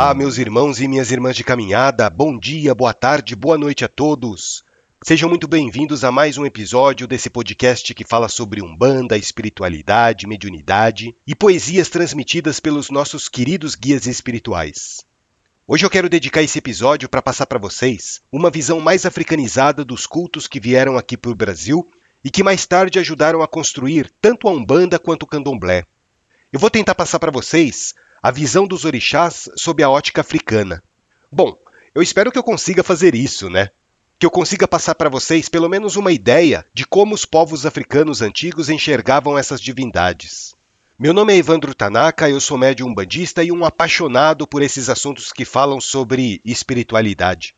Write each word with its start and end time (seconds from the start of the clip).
Olá, 0.00 0.14
meus 0.14 0.38
irmãos 0.38 0.80
e 0.80 0.86
minhas 0.86 1.10
irmãs 1.10 1.34
de 1.34 1.42
caminhada, 1.42 2.08
bom 2.08 2.38
dia, 2.38 2.72
boa 2.72 2.94
tarde, 2.94 3.34
boa 3.34 3.58
noite 3.58 3.84
a 3.84 3.88
todos. 3.88 4.62
Sejam 5.02 5.28
muito 5.28 5.48
bem-vindos 5.48 6.04
a 6.04 6.12
mais 6.12 6.38
um 6.38 6.46
episódio 6.46 7.04
desse 7.04 7.28
podcast 7.28 7.92
que 7.92 8.04
fala 8.04 8.28
sobre 8.28 8.62
Umbanda, 8.62 9.18
espiritualidade, 9.18 10.24
mediunidade 10.28 11.16
e 11.26 11.34
poesias 11.34 11.88
transmitidas 11.88 12.60
pelos 12.60 12.90
nossos 12.90 13.28
queridos 13.28 13.74
guias 13.74 14.06
espirituais. 14.06 15.04
Hoje 15.66 15.84
eu 15.84 15.90
quero 15.90 16.08
dedicar 16.08 16.44
esse 16.44 16.60
episódio 16.60 17.08
para 17.08 17.20
passar 17.20 17.46
para 17.46 17.58
vocês 17.58 18.20
uma 18.30 18.50
visão 18.50 18.78
mais 18.78 19.04
africanizada 19.04 19.84
dos 19.84 20.06
cultos 20.06 20.46
que 20.46 20.60
vieram 20.60 20.96
aqui 20.96 21.16
para 21.16 21.32
o 21.32 21.34
Brasil 21.34 21.84
e 22.22 22.30
que 22.30 22.44
mais 22.44 22.64
tarde 22.64 23.00
ajudaram 23.00 23.42
a 23.42 23.48
construir 23.48 24.12
tanto 24.20 24.46
a 24.46 24.52
Umbanda 24.52 24.96
quanto 24.96 25.24
o 25.24 25.26
Candomblé. 25.26 25.82
Eu 26.52 26.60
vou 26.60 26.70
tentar 26.70 26.94
passar 26.94 27.18
para 27.18 27.32
vocês 27.32 27.96
a 28.22 28.30
visão 28.30 28.66
dos 28.66 28.84
orixás 28.84 29.48
sob 29.56 29.82
a 29.82 29.88
ótica 29.90 30.20
africana. 30.20 30.82
Bom, 31.30 31.56
eu 31.94 32.02
espero 32.02 32.32
que 32.32 32.38
eu 32.38 32.42
consiga 32.42 32.82
fazer 32.82 33.14
isso, 33.14 33.48
né? 33.48 33.68
Que 34.18 34.26
eu 34.26 34.30
consiga 34.30 34.66
passar 34.66 34.94
para 34.94 35.08
vocês 35.08 35.48
pelo 35.48 35.68
menos 35.68 35.96
uma 35.96 36.12
ideia 36.12 36.66
de 36.74 36.84
como 36.84 37.14
os 37.14 37.24
povos 37.24 37.64
africanos 37.64 38.20
antigos 38.20 38.68
enxergavam 38.68 39.38
essas 39.38 39.60
divindades. 39.60 40.54
Meu 40.98 41.14
nome 41.14 41.32
é 41.32 41.36
Evandro 41.36 41.74
Tanaka, 41.74 42.28
eu 42.28 42.40
sou 42.40 42.58
médium 42.58 42.88
umbandista 42.88 43.44
e 43.44 43.52
um 43.52 43.64
apaixonado 43.64 44.48
por 44.48 44.62
esses 44.62 44.88
assuntos 44.88 45.32
que 45.32 45.44
falam 45.44 45.80
sobre 45.80 46.40
espiritualidade. 46.44 47.54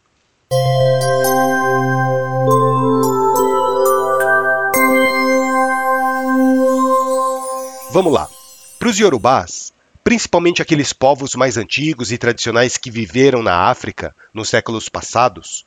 Vamos 7.92 8.12
lá. 8.12 8.28
Para 8.78 8.88
os 8.88 8.98
Yorubás, 8.98 9.72
principalmente 10.02 10.62
aqueles 10.62 10.92
povos 10.92 11.34
mais 11.34 11.56
antigos 11.56 12.10
e 12.12 12.18
tradicionais 12.18 12.76
que 12.76 12.90
viveram 12.90 13.42
na 13.42 13.68
África 13.70 14.14
nos 14.32 14.48
séculos 14.48 14.88
passados, 14.88 15.64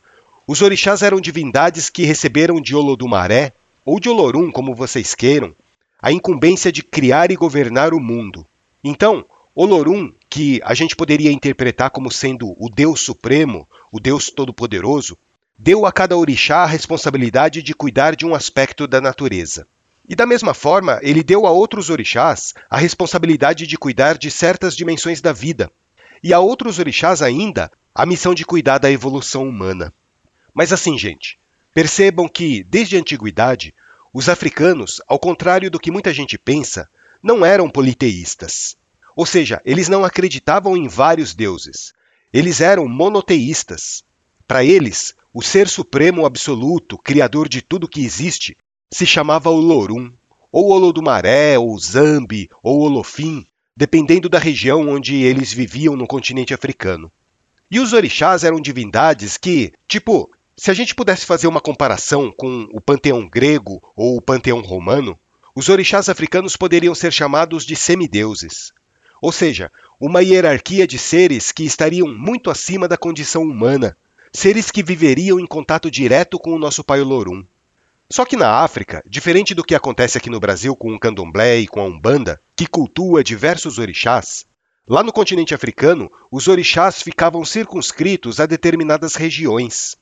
os 0.48 0.62
orixás 0.62 1.02
eram 1.02 1.22
divindades 1.22 1.90
que 1.90 2.04
receberam 2.04 2.60
de 2.60 2.76
Olodumaré, 2.76 3.54
ou 3.86 4.00
de 4.00 4.10
Olorum, 4.10 4.52
como 4.52 4.76
vocês 4.76 5.16
queiram, 5.16 5.56
a 6.02 6.12
incumbência 6.12 6.72
de 6.72 6.84
criar 6.84 7.32
e 7.32 7.36
governar 7.36 7.94
o 7.94 8.00
mundo. 8.00 8.46
Então, 8.84 9.26
Olorum, 9.56 10.12
que 10.30 10.60
a 10.64 10.74
gente 10.74 10.96
poderia 10.96 11.32
interpretar 11.32 11.92
como 11.92 12.12
sendo 12.12 12.56
o 12.60 12.70
Deus 12.70 13.02
Supremo, 13.02 13.68
o 13.92 14.00
Deus 14.00 14.30
Todo-Poderoso, 14.30 15.18
deu 15.58 15.86
a 15.86 15.92
cada 15.92 16.18
orixá 16.18 16.64
a 16.64 16.66
responsabilidade 16.66 17.62
de 17.62 17.74
cuidar 17.74 18.16
de 18.16 18.26
um 18.26 18.34
aspecto 18.34 18.88
da 18.88 19.00
natureza. 19.00 19.68
E 20.08 20.16
da 20.16 20.26
mesma 20.26 20.54
forma, 20.54 21.00
ele 21.02 21.24
deu 21.24 21.46
a 21.46 21.52
outros 21.52 21.90
orixás 21.90 22.54
a 22.70 22.78
responsabilidade 22.78 23.66
de 23.66 23.78
cuidar 23.78 24.18
de 24.18 24.30
certas 24.30 24.76
dimensões 24.76 25.22
da 25.22 25.32
vida, 25.32 25.72
e 26.22 26.34
a 26.34 26.40
outros 26.40 26.78
orixás 26.80 27.22
ainda 27.22 27.72
a 27.96 28.06
missão 28.06 28.34
de 28.34 28.46
cuidar 28.46 28.80
da 28.80 28.92
evolução 28.92 29.48
humana. 29.48 29.94
Mas 30.54 30.74
assim, 30.74 30.98
gente, 30.98 31.38
percebam 31.74 32.28
que, 32.28 32.64
desde 32.64 32.96
a 32.96 33.00
antiguidade, 33.00 33.74
os 34.14 34.30
africanos, 34.30 35.02
ao 35.08 35.18
contrário 35.18 35.72
do 35.72 35.80
que 35.80 35.92
muita 35.92 36.14
gente 36.14 36.38
pensa, 36.38 36.88
não 37.22 37.46
eram 37.46 37.70
politeístas. 37.70 38.76
Ou 39.16 39.26
seja, 39.26 39.62
eles 39.64 39.88
não 39.88 40.04
acreditavam 40.04 40.76
em 40.76 40.88
vários 40.88 41.34
deuses. 41.34 41.94
Eles 42.32 42.62
eram 42.62 42.88
monoteístas. 42.88 44.04
Para 44.48 44.64
eles, 44.64 45.16
o 45.34 45.42
ser 45.42 45.68
supremo 45.68 46.26
absoluto, 46.26 46.98
criador 46.98 47.48
de 47.48 47.62
tudo 47.62 47.88
que 47.88 48.04
existe, 48.04 48.58
se 48.94 49.08
chamava 49.08 49.50
Olorum, 49.50 50.12
ou 50.52 50.72
Olodumaré, 50.72 51.58
ou 51.58 51.78
Zambi, 51.80 52.48
ou 52.62 52.82
Olofim, 52.82 53.44
dependendo 53.76 54.30
da 54.30 54.38
região 54.38 54.88
onde 54.88 55.16
eles 55.16 55.52
viviam 55.52 55.96
no 55.96 56.06
continente 56.06 56.54
africano. 56.54 57.12
E 57.72 57.80
os 57.80 57.92
orixás 57.92 58.44
eram 58.44 58.62
divindades 58.62 59.36
que, 59.36 59.74
tipo, 59.88 60.30
se 60.56 60.70
a 60.70 60.76
gente 60.76 60.94
pudesse 60.94 61.26
fazer 61.26 61.48
uma 61.48 61.60
comparação 61.60 62.32
com 62.32 62.68
o 62.72 62.80
panteão 62.80 63.28
grego 63.28 63.82
ou 63.96 64.16
o 64.16 64.22
panteão 64.22 64.62
romano, 64.62 65.18
os 65.56 65.70
orixás 65.70 66.08
africanos 66.08 66.56
poderiam 66.56 66.94
ser 66.94 67.12
chamados 67.12 67.66
de 67.66 67.76
semideuses. 67.76 68.72
Ou 69.20 69.32
seja, 69.32 69.72
uma 70.00 70.22
hierarquia 70.22 70.86
de 70.86 71.00
seres 71.00 71.52
que 71.52 71.64
estariam 71.64 72.08
muito 72.08 72.52
acima 72.52 72.88
da 72.88 72.98
condição 72.98 73.42
humana, 73.42 73.98
seres 74.32 74.70
que 74.70 74.84
viveriam 74.84 75.40
em 75.40 75.48
contato 75.48 75.90
direto 75.90 76.38
com 76.38 76.52
o 76.52 76.60
nosso 76.60 76.84
pai 76.84 77.02
Olorum. 77.02 77.44
Só 78.10 78.26
que 78.26 78.38
na 78.38 78.62
África, 78.64 79.04
diferente 79.08 79.56
do 79.56 79.64
que 79.64 79.76
acontece 79.76 80.18
aqui 80.18 80.30
no 80.30 80.40
Brasil 80.40 80.76
com 80.76 80.94
o 80.94 81.00
candomblé 81.00 81.60
e 81.60 81.68
com 81.68 81.80
a 81.80 81.86
Umbanda, 81.86 82.40
que 82.56 82.68
cultua 82.68 83.24
diversos 83.24 83.78
orixás, 83.80 84.46
lá 84.88 85.02
no 85.02 85.14
continente 85.14 85.56
africano, 85.56 86.12
os 86.32 86.48
orixás 86.48 87.02
ficavam 87.02 87.44
circunscritos 87.44 88.40
a 88.40 88.46
determinadas 88.46 89.16
regiões. 89.16 89.96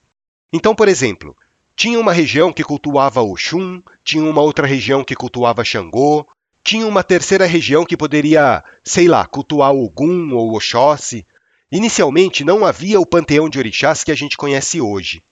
Então, 0.52 0.76
por 0.76 0.88
exemplo, 0.88 1.38
tinha 1.76 2.00
uma 2.00 2.14
região 2.14 2.52
que 2.52 2.64
cultuava 2.64 3.22
Oxum, 3.22 3.82
tinha 4.04 4.24
uma 4.24 4.42
outra 4.42 4.68
região 4.68 5.04
que 5.04 5.16
cultuava 5.16 5.64
Xangô, 5.64 6.28
tinha 6.64 6.86
uma 6.86 7.04
terceira 7.04 7.46
região 7.46 7.86
que 7.86 7.98
poderia, 7.98 8.64
sei 8.84 9.08
lá, 9.08 9.26
cultuar 9.26 9.72
Ogum 9.72 10.34
ou 10.34 10.56
Oxóssi. 10.56 11.26
Inicialmente 11.72 12.44
não 12.44 12.66
havia 12.66 13.00
o 13.00 13.06
panteão 13.06 13.50
de 13.50 13.58
orixás 13.58 14.04
que 14.04 14.12
a 14.12 14.16
gente 14.16 14.38
conhece 14.38 14.82
hoje. 14.82 15.24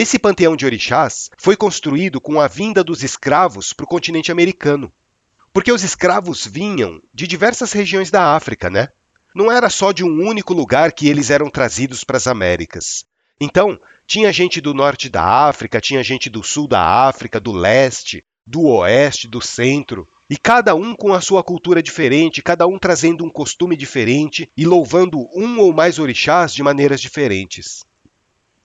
Esse 0.00 0.16
panteão 0.16 0.54
de 0.54 0.64
orixás 0.64 1.28
foi 1.36 1.56
construído 1.56 2.20
com 2.20 2.40
a 2.40 2.46
vinda 2.46 2.84
dos 2.84 3.02
escravos 3.02 3.72
para 3.72 3.82
o 3.82 3.88
continente 3.88 4.30
americano. 4.30 4.92
Porque 5.52 5.72
os 5.72 5.82
escravos 5.82 6.46
vinham 6.46 7.02
de 7.12 7.26
diversas 7.26 7.72
regiões 7.72 8.08
da 8.08 8.36
África, 8.36 8.70
né? 8.70 8.90
Não 9.34 9.50
era 9.50 9.68
só 9.68 9.90
de 9.90 10.04
um 10.04 10.24
único 10.24 10.54
lugar 10.54 10.92
que 10.92 11.08
eles 11.08 11.30
eram 11.30 11.50
trazidos 11.50 12.04
para 12.04 12.16
as 12.16 12.28
Américas. 12.28 13.04
Então, 13.40 13.76
tinha 14.06 14.32
gente 14.32 14.60
do 14.60 14.72
norte 14.72 15.08
da 15.08 15.48
África, 15.48 15.80
tinha 15.80 16.04
gente 16.04 16.30
do 16.30 16.44
sul 16.44 16.68
da 16.68 17.08
África, 17.08 17.40
do 17.40 17.50
leste, 17.50 18.24
do 18.46 18.68
oeste, 18.68 19.26
do 19.26 19.40
centro, 19.40 20.06
e 20.30 20.36
cada 20.36 20.76
um 20.76 20.94
com 20.94 21.12
a 21.12 21.20
sua 21.20 21.42
cultura 21.42 21.82
diferente, 21.82 22.40
cada 22.40 22.68
um 22.68 22.78
trazendo 22.78 23.24
um 23.24 23.30
costume 23.30 23.76
diferente 23.76 24.48
e 24.56 24.64
louvando 24.64 25.28
um 25.34 25.58
ou 25.58 25.72
mais 25.72 25.98
orixás 25.98 26.54
de 26.54 26.62
maneiras 26.62 27.00
diferentes. 27.00 27.82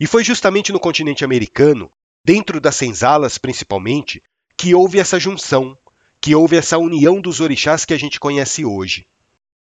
E 0.04 0.06
foi 0.06 0.22
justamente 0.22 0.74
no 0.74 0.82
continente 0.82 1.24
americano, 1.24 1.90
dentro 2.26 2.60
das 2.60 2.76
senzalas 2.76 3.38
principalmente, 3.38 4.22
que 4.58 4.76
houve 4.76 5.00
essa 5.00 5.18
junção, 5.18 5.78
que 6.20 6.36
houve 6.36 6.58
essa 6.58 6.78
união 6.78 7.22
dos 7.22 7.40
orixás 7.40 7.86
que 7.86 7.94
a 7.94 7.98
gente 7.98 8.20
conhece 8.20 8.66
hoje. 8.66 9.08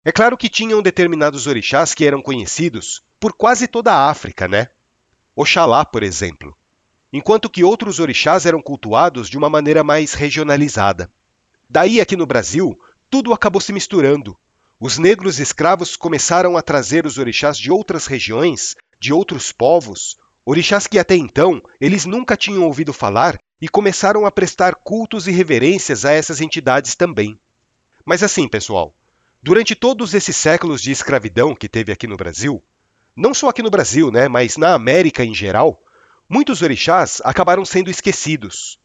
É 0.01 0.13
claro 0.13 0.37
que 0.37 0.47
tinham 0.47 0.81
determinados 0.81 1.45
orixás 1.45 1.93
que 1.93 2.05
eram 2.05 2.21
conhecidos 2.21 3.01
por 3.19 3.33
quase 3.33 3.67
toda 3.67 3.91
a 3.91 4.09
África, 4.09 4.47
né? 4.47 4.69
Oxalá, 5.35 5.83
por 5.83 6.03
exemplo. 6.03 6.55
Enquanto 7.11 7.49
que 7.49 7.65
outros 7.65 7.99
orixás 7.99 8.45
eram 8.45 8.61
cultuados 8.61 9.29
de 9.29 9.37
uma 9.37 9.49
maneira 9.49 9.83
mais 9.83 10.13
regionalizada. 10.13 11.09
Daí, 11.69 11.99
aqui 11.99 12.15
no 12.15 12.25
Brasil, 12.25 12.79
tudo 13.09 13.33
acabou 13.33 13.59
se 13.59 13.73
misturando. 13.73 14.37
Os 14.79 14.97
negros 14.97 15.37
escravos 15.37 15.97
começaram 15.97 16.55
a 16.55 16.61
trazer 16.61 17.05
os 17.05 17.17
orixás 17.17 17.57
de 17.57 17.69
outras 17.69 18.07
regiões, 18.07 18.77
de 18.97 19.11
outros 19.11 19.51
povos, 19.51 20.17
orixás 20.49 20.87
que 20.87 20.97
até 20.97 21.15
então 21.15 21.61
eles 21.79 22.05
nunca 22.05 22.35
tinham 22.35 22.63
ouvido 22.63 22.91
falar 22.91 23.37
e 23.61 23.69
começaram 23.69 24.25
a 24.25 24.31
prestar 24.31 24.73
cultos 24.73 25.27
e 25.27 25.31
reverências 25.31 26.05
a 26.05 26.11
essas 26.11 26.41
entidades 26.41 26.95
também. 26.95 27.39
Mas 28.03 28.23
assim, 28.23 28.47
pessoal, 28.47 28.95
durante 29.43 29.75
todos 29.75 30.15
esses 30.15 30.35
séculos 30.35 30.81
de 30.81 30.91
escravidão 30.91 31.53
que 31.53 31.69
teve 31.69 31.91
aqui 31.91 32.07
no 32.07 32.17
Brasil, 32.17 32.63
não 33.15 33.31
só 33.31 33.49
aqui 33.49 33.61
no 33.61 33.69
Brasil, 33.69 34.09
né, 34.09 34.27
mas 34.27 34.57
na 34.57 34.73
América 34.73 35.23
em 35.23 35.35
geral, 35.35 35.83
muitos 36.27 36.63
orixás 36.63 37.21
acabaram 37.23 37.63
sendo 37.63 37.91
esquecidos. 37.91 38.79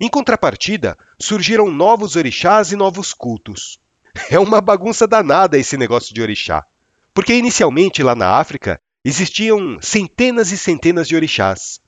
Em 0.00 0.08
contrapartida, 0.08 0.96
surgiram 1.20 1.68
novos 1.68 2.14
orixás 2.14 2.70
e 2.70 2.76
novos 2.76 3.12
cultos. 3.12 3.80
É 4.30 4.38
uma 4.38 4.60
bagunça 4.60 5.06
danada 5.06 5.58
esse 5.58 5.76
negócio 5.76 6.14
de 6.14 6.22
orixá. 6.22 6.64
Porque 7.12 7.34
inicialmente 7.34 8.02
lá 8.02 8.14
na 8.14 8.36
África 8.36 8.80
existiam 9.04 9.78
centenas 9.80 10.52
e 10.52 10.58
centenas 10.58 11.08
de 11.08 11.16
orixás. 11.16 11.80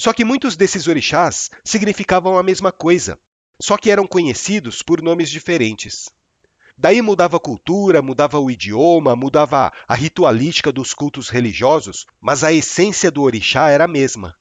Só 0.00 0.12
que 0.12 0.24
muitos 0.24 0.56
desses 0.56 0.86
orixás 0.88 1.50
significavam 1.64 2.38
a 2.38 2.42
mesma 2.42 2.72
coisa, 2.72 3.18
só 3.60 3.76
que 3.76 3.90
eram 3.90 4.06
conhecidos 4.06 4.82
por 4.82 5.02
nomes 5.02 5.30
diferentes. 5.30 6.08
Daí 6.76 7.02
mudava 7.02 7.36
a 7.36 7.40
cultura, 7.40 8.00
mudava 8.00 8.40
o 8.40 8.50
idioma, 8.50 9.14
mudava 9.14 9.70
a 9.86 9.94
ritualística 9.94 10.72
dos 10.72 10.94
cultos 10.94 11.28
religiosos, 11.28 12.06
mas 12.20 12.42
a 12.42 12.52
essência 12.52 13.10
do 13.10 13.22
orixá 13.22 13.68
era 13.68 13.84
a 13.84 13.88
mesma. 13.88 14.34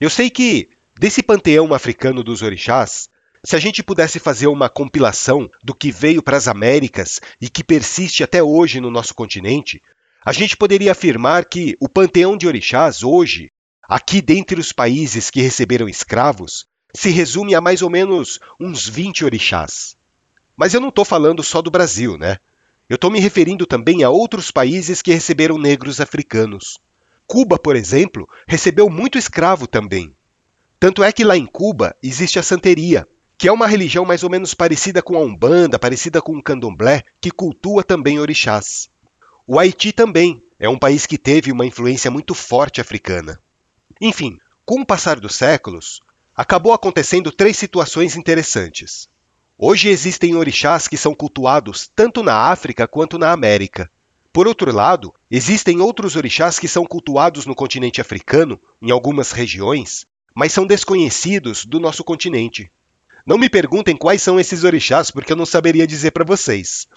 Eu 0.00 0.08
sei 0.08 0.30
que, 0.30 0.68
desse 0.98 1.22
panteão 1.22 1.74
africano 1.74 2.24
dos 2.24 2.42
orixás, 2.42 3.10
se 3.44 3.54
a 3.54 3.58
gente 3.58 3.82
pudesse 3.82 4.18
fazer 4.18 4.46
uma 4.46 4.70
compilação 4.70 5.50
do 5.62 5.74
que 5.74 5.92
veio 5.92 6.22
para 6.22 6.38
as 6.38 6.48
Américas 6.48 7.20
e 7.38 7.50
que 7.50 7.62
persiste 7.62 8.24
até 8.24 8.42
hoje 8.42 8.80
no 8.80 8.90
nosso 8.90 9.14
continente, 9.14 9.82
a 10.24 10.32
gente 10.32 10.56
poderia 10.56 10.92
afirmar 10.92 11.44
que 11.44 11.76
o 11.78 11.88
panteão 11.88 12.36
de 12.36 12.46
orixás 12.46 13.02
hoje, 13.02 13.50
aqui 13.86 14.22
dentre 14.22 14.58
os 14.58 14.72
países 14.72 15.30
que 15.30 15.42
receberam 15.42 15.86
escravos, 15.86 16.64
se 16.94 17.10
resume 17.10 17.54
a 17.54 17.60
mais 17.60 17.82
ou 17.82 17.90
menos 17.90 18.40
uns 18.58 18.88
20 18.88 19.24
orixás. 19.24 19.94
Mas 20.56 20.72
eu 20.72 20.80
não 20.80 20.88
estou 20.88 21.04
falando 21.04 21.42
só 21.42 21.60
do 21.60 21.70
Brasil, 21.70 22.16
né? 22.16 22.38
Eu 22.88 22.94
estou 22.94 23.10
me 23.10 23.20
referindo 23.20 23.66
também 23.66 24.02
a 24.02 24.08
outros 24.08 24.50
países 24.50 25.02
que 25.02 25.12
receberam 25.12 25.58
negros 25.58 26.00
africanos. 26.00 26.78
Cuba, 27.26 27.58
por 27.58 27.76
exemplo, 27.76 28.26
recebeu 28.46 28.88
muito 28.88 29.18
escravo 29.18 29.66
também. 29.66 30.14
Tanto 30.80 31.02
é 31.02 31.12
que 31.12 31.24
lá 31.24 31.36
em 31.36 31.46
Cuba 31.46 31.96
existe 32.02 32.38
a 32.38 32.42
santeria, 32.42 33.06
que 33.36 33.48
é 33.48 33.52
uma 33.52 33.66
religião 33.66 34.04
mais 34.04 34.22
ou 34.22 34.30
menos 34.30 34.54
parecida 34.54 35.02
com 35.02 35.16
a 35.16 35.20
Umbanda, 35.20 35.78
parecida 35.78 36.22
com 36.22 36.36
o 36.36 36.42
Candomblé, 36.42 37.02
que 37.20 37.30
cultua 37.30 37.82
também 37.82 38.18
orixás. 38.18 38.88
O 39.46 39.58
Haiti 39.58 39.92
também 39.92 40.42
é 40.58 40.70
um 40.70 40.78
país 40.78 41.04
que 41.04 41.18
teve 41.18 41.52
uma 41.52 41.66
influência 41.66 42.10
muito 42.10 42.34
forte 42.34 42.80
africana. 42.80 43.38
Enfim, 44.00 44.38
com 44.64 44.80
o 44.80 44.86
passar 44.86 45.20
dos 45.20 45.34
séculos, 45.34 46.00
acabou 46.34 46.72
acontecendo 46.72 47.30
três 47.30 47.58
situações 47.58 48.16
interessantes. 48.16 49.06
Hoje 49.58 49.90
existem 49.90 50.34
orixás 50.34 50.88
que 50.88 50.96
são 50.96 51.14
cultuados 51.14 51.90
tanto 51.94 52.22
na 52.22 52.34
África 52.34 52.88
quanto 52.88 53.18
na 53.18 53.32
América. 53.32 53.90
Por 54.32 54.48
outro 54.48 54.72
lado, 54.72 55.12
existem 55.30 55.78
outros 55.78 56.16
orixás 56.16 56.58
que 56.58 56.66
são 56.66 56.86
cultuados 56.86 57.44
no 57.44 57.54
continente 57.54 58.00
africano, 58.00 58.58
em 58.80 58.90
algumas 58.90 59.30
regiões, 59.30 60.06
mas 60.34 60.54
são 60.54 60.66
desconhecidos 60.66 61.66
do 61.66 61.78
nosso 61.78 62.02
continente. 62.02 62.72
Não 63.26 63.36
me 63.36 63.50
perguntem 63.50 63.94
quais 63.94 64.22
são 64.22 64.40
esses 64.40 64.64
orixás, 64.64 65.10
porque 65.10 65.32
eu 65.32 65.36
não 65.36 65.44
saberia 65.44 65.86
dizer 65.86 66.12
para 66.12 66.24
vocês. 66.24 66.88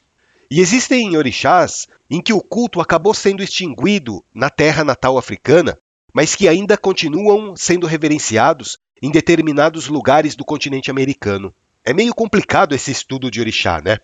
E 0.50 0.62
existem 0.62 1.18
orixás 1.18 1.88
em 2.10 2.22
que 2.22 2.32
o 2.32 2.42
culto 2.42 2.80
acabou 2.80 3.14
sendo 3.14 3.44
extinguido 3.44 4.24
na 4.34 4.50
terra 4.50 4.84
natal 4.84 5.18
africana, 5.18 5.78
mas 6.14 6.36
que 6.36 6.48
ainda 6.48 6.78
continuam 6.78 7.56
sendo 7.56 7.86
reverenciados 7.86 8.78
em 9.02 9.12
determinados 9.12 9.88
lugares 9.88 10.36
do 10.36 10.46
continente 10.46 10.90
americano. 10.90 11.54
É 11.84 11.94
meio 11.94 12.14
complicado 12.14 12.74
esse 12.74 12.92
estudo 12.92 13.30
de 13.30 13.40
orixá, 13.40 13.82
né? 13.82 13.98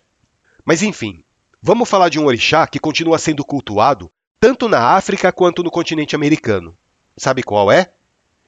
Mas 0.64 0.82
enfim, 0.82 1.24
vamos 1.62 1.88
falar 1.88 2.08
de 2.08 2.18
um 2.18 2.26
orixá 2.26 2.66
que 2.66 2.78
continua 2.78 3.18
sendo 3.18 3.44
cultuado 3.44 4.10
tanto 4.38 4.68
na 4.68 4.90
África 4.90 5.32
quanto 5.32 5.62
no 5.62 5.70
continente 5.70 6.14
americano. 6.14 6.74
Sabe 7.16 7.42
qual 7.42 7.72
é? 7.72 7.92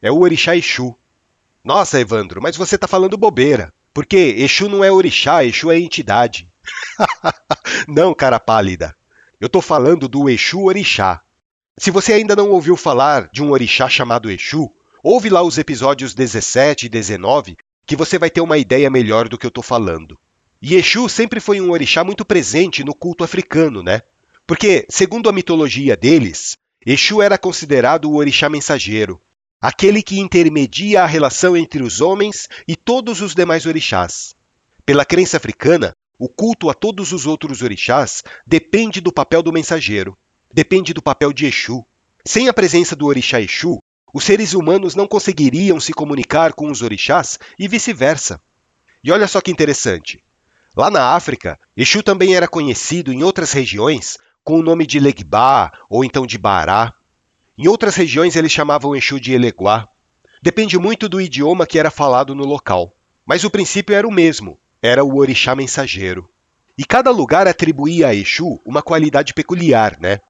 É 0.02 0.10
o 0.10 0.20
orixá 0.20 0.54
Exu. 0.54 0.94
Nossa, 1.64 1.98
Evandro, 1.98 2.42
mas 2.42 2.54
você 2.54 2.74
está 2.74 2.86
falando 2.86 3.16
bobeira. 3.16 3.72
Porque 3.94 4.34
Exu 4.36 4.68
não 4.68 4.84
é 4.84 4.92
orixá, 4.92 5.42
Exu 5.42 5.70
é 5.70 5.78
entidade. 5.78 6.50
não, 7.88 8.14
cara 8.14 8.40
pálida. 8.40 8.96
Eu 9.40 9.46
estou 9.46 9.62
falando 9.62 10.08
do 10.08 10.28
Exu 10.28 10.62
Orixá. 10.64 11.22
Se 11.78 11.90
você 11.90 12.14
ainda 12.14 12.34
não 12.34 12.50
ouviu 12.50 12.76
falar 12.76 13.28
de 13.30 13.42
um 13.42 13.50
orixá 13.50 13.88
chamado 13.88 14.30
Exu, 14.30 14.72
ouve 15.02 15.28
lá 15.28 15.42
os 15.42 15.58
episódios 15.58 16.14
17 16.14 16.86
e 16.86 16.88
19 16.88 17.56
que 17.86 17.94
você 17.94 18.18
vai 18.18 18.30
ter 18.30 18.40
uma 18.40 18.58
ideia 18.58 18.90
melhor 18.90 19.28
do 19.28 19.38
que 19.38 19.46
eu 19.46 19.50
estou 19.50 19.62
falando. 19.62 20.18
E 20.60 20.74
Exu 20.74 21.08
sempre 21.08 21.38
foi 21.38 21.60
um 21.60 21.70
orixá 21.70 22.02
muito 22.02 22.24
presente 22.24 22.82
no 22.82 22.94
culto 22.94 23.22
africano, 23.22 23.82
né? 23.82 24.00
Porque, 24.46 24.86
segundo 24.88 25.28
a 25.28 25.32
mitologia 25.32 25.96
deles, 25.96 26.56
Exu 26.84 27.22
era 27.22 27.38
considerado 27.38 28.10
o 28.10 28.16
orixá 28.16 28.48
mensageiro, 28.48 29.20
aquele 29.60 30.02
que 30.02 30.18
intermedia 30.18 31.02
a 31.02 31.06
relação 31.06 31.56
entre 31.56 31.82
os 31.82 32.00
homens 32.00 32.48
e 32.66 32.74
todos 32.74 33.20
os 33.20 33.34
demais 33.34 33.66
orixás. 33.66 34.34
Pela 34.84 35.04
crença 35.04 35.36
africana, 35.36 35.92
o 36.18 36.28
culto 36.28 36.70
a 36.70 36.74
todos 36.74 37.12
os 37.12 37.26
outros 37.26 37.62
orixás 37.62 38.22
depende 38.46 39.00
do 39.00 39.12
papel 39.12 39.42
do 39.42 39.52
mensageiro, 39.52 40.16
depende 40.52 40.92
do 40.92 41.02
papel 41.02 41.32
de 41.32 41.46
Exu. 41.46 41.84
Sem 42.24 42.48
a 42.48 42.54
presença 42.54 42.96
do 42.96 43.06
orixá 43.06 43.40
Exu, 43.40 43.78
os 44.12 44.24
seres 44.24 44.54
humanos 44.54 44.94
não 44.94 45.06
conseguiriam 45.06 45.78
se 45.78 45.92
comunicar 45.92 46.54
com 46.54 46.70
os 46.70 46.82
orixás 46.82 47.38
e 47.58 47.68
vice-versa. 47.68 48.40
E 49.04 49.12
olha 49.12 49.28
só 49.28 49.40
que 49.40 49.50
interessante. 49.50 50.22
Lá 50.76 50.90
na 50.90 51.14
África, 51.14 51.58
Exu 51.76 52.02
também 52.02 52.34
era 52.34 52.48
conhecido 52.48 53.12
em 53.12 53.22
outras 53.22 53.52
regiões 53.52 54.18
com 54.42 54.58
o 54.58 54.62
nome 54.62 54.86
de 54.86 54.98
Legba 54.98 55.70
ou 55.88 56.04
então 56.04 56.26
de 56.26 56.38
Bará. 56.38 56.94
Em 57.58 57.68
outras 57.68 57.96
regiões 57.96 58.36
eles 58.36 58.52
chamavam 58.52 58.94
Exu 58.94 59.20
de 59.20 59.32
Eleguá. 59.32 59.88
Depende 60.42 60.78
muito 60.78 61.08
do 61.08 61.20
idioma 61.20 61.66
que 61.66 61.78
era 61.78 61.90
falado 61.90 62.34
no 62.34 62.44
local. 62.44 62.92
Mas 63.24 63.42
o 63.42 63.50
princípio 63.50 63.94
era 63.94 64.06
o 64.06 64.12
mesmo, 64.12 64.58
era 64.82 65.04
o 65.04 65.18
orixá 65.18 65.54
mensageiro. 65.54 66.28
E 66.78 66.84
cada 66.84 67.10
lugar 67.10 67.48
atribuía 67.48 68.08
a 68.08 68.14
Exu 68.14 68.60
uma 68.64 68.82
qualidade 68.82 69.32
peculiar, 69.32 69.96
né? 70.00 70.20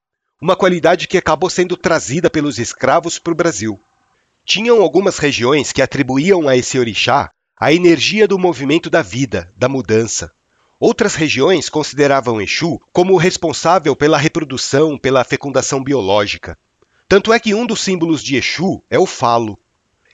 uma 0.41 0.55
qualidade 0.55 1.09
que 1.09 1.17
acabou 1.17 1.49
sendo 1.49 1.77
trazida 1.77 2.29
pelos 2.29 2.59
escravos 2.59 3.19
para 3.19 3.33
o 3.33 3.37
Brasil. 3.37 3.81
Tinham 4.45 4.81
algumas 4.81 5.19
regiões 5.19 5.73
que 5.73 5.83
atribuíam 5.83 6.47
a 6.47 6.57
esse 6.57 6.79
orixá 6.79 7.31
a 7.59 7.73
energia 7.73 8.29
do 8.29 8.39
movimento 8.39 8.91
da 8.91 9.01
vida, 9.01 9.49
da 9.57 9.67
mudança. 9.67 10.31
Outras 10.79 11.15
regiões 11.15 11.71
consideravam 11.71 12.41
Exu 12.41 12.79
como 12.93 13.17
responsável 13.17 13.97
pela 13.97 14.19
reprodução, 14.19 14.99
pela 14.99 15.25
fecundação 15.25 15.83
biológica. 15.83 16.59
Tanto 17.09 17.33
é 17.33 17.41
que 17.41 17.55
um 17.55 17.65
dos 17.65 17.81
símbolos 17.81 18.23
de 18.23 18.37
Exu 18.37 18.85
é 18.91 18.99
o 18.99 19.07
falo. 19.07 19.59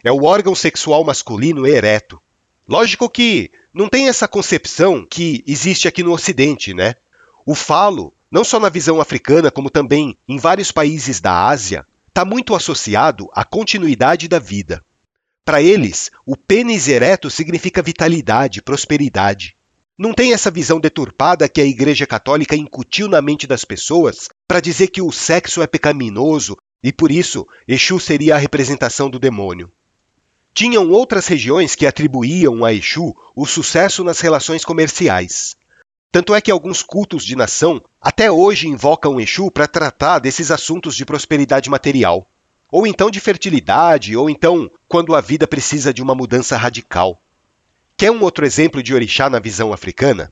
É 0.05 0.13
o 0.13 0.25
órgão 0.25 0.55
sexual 0.55 1.05
masculino 1.05 1.67
ereto. 1.67 2.21
Lógico 2.73 3.07
que 3.11 3.51
não 3.75 3.87
tem 3.87 4.09
essa 4.09 4.27
concepção 4.27 5.07
que 5.07 5.45
existe 5.47 5.87
aqui 5.87 6.03
no 6.03 6.11
Ocidente, 6.11 6.73
né? 6.73 6.95
O 7.45 7.55
falo 7.55 8.15
não 8.31 8.43
só 8.43 8.59
na 8.59 8.71
visão 8.71 8.99
africana, 8.99 9.51
como 9.51 9.69
também 9.69 10.17
em 10.27 10.39
vários 10.39 10.73
países 10.73 11.21
da 11.21 11.49
Ásia, 11.49 11.87
está 12.09 12.25
muito 12.25 12.55
associado 12.55 13.29
à 13.35 13.45
continuidade 13.45 14.27
da 14.27 14.39
vida. 14.39 14.83
Para 15.45 15.61
eles, 15.61 16.11
o 16.25 16.35
pênis 16.35 16.89
ereto 16.89 17.29
significa 17.29 17.83
vitalidade, 17.83 18.63
prosperidade. 18.63 19.55
Não 19.99 20.15
tem 20.15 20.33
essa 20.33 20.51
visão 20.51 20.81
deturpada 20.81 21.51
que 21.51 21.61
a 21.61 21.67
Igreja 21.67 22.07
Católica 22.07 22.57
incutiu 22.57 23.07
na 23.07 23.21
mente 23.21 23.47
das 23.47 23.67
pessoas 23.67 24.31
para 24.49 24.61
dizer 24.61 24.87
que 24.87 25.03
o 25.03 25.13
sexo 25.13 25.61
é 25.61 25.67
pecaminoso 25.67 26.57
e 26.83 26.91
por 26.91 27.13
isso 27.13 27.47
Exu 27.69 28.01
seria 28.01 28.37
a 28.37 28.39
representação 28.39 29.11
do 29.11 29.19
demônio. 29.19 29.71
Tinham 30.55 30.91
outras 30.91 31.27
regiões 31.27 31.75
que 31.75 31.87
atribuíam 31.87 32.65
a 32.65 32.73
Exu 32.73 33.15
o 33.35 33.47
sucesso 33.47 34.05
nas 34.05 34.21
relações 34.21 34.65
comerciais. 34.65 35.57
Tanto 36.11 36.35
é 36.35 36.43
que 36.43 36.51
alguns 36.51 36.83
cultos 36.83 37.25
de 37.25 37.35
nação 37.35 37.83
até 37.99 38.31
hoje 38.31 38.69
invocam 38.69 39.19
Exu 39.19 39.51
para 39.51 39.67
tratar 39.67 40.19
desses 40.19 40.51
assuntos 40.51 40.95
de 40.95 41.07
prosperidade 41.07 41.71
material, 41.71 42.29
ou 42.71 42.87
então 42.87 43.11
de 43.11 43.19
fertilidade, 43.19 44.15
ou 44.15 44.29
então 44.29 44.71
quando 44.87 45.15
a 45.15 45.23
vida 45.23 45.47
precisa 45.47 45.93
de 45.93 46.03
uma 46.03 46.15
mudança 46.15 46.57
radical. 46.57 47.19
Quer 47.97 48.11
um 48.11 48.23
outro 48.23 48.45
exemplo 48.45 48.83
de 48.83 48.95
orixá 48.95 49.31
na 49.31 49.39
visão 49.39 49.73
africana? 49.73 50.31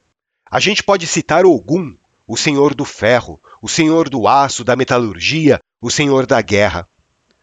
A 0.51 0.61
gente 0.61 0.83
pode 0.83 1.07
citar 1.07 1.47
Ogum, 1.47 1.97
o 2.27 2.37
senhor 2.37 2.75
do 2.75 2.85
ferro, 2.85 3.41
o 3.63 3.69
senhor 3.69 4.09
do 4.11 4.29
aço, 4.29 4.65
da 4.65 4.77
metalurgia, 4.77 5.61
o 5.81 5.91
senhor 5.91 6.27
da 6.27 6.43
guerra. 6.43 6.87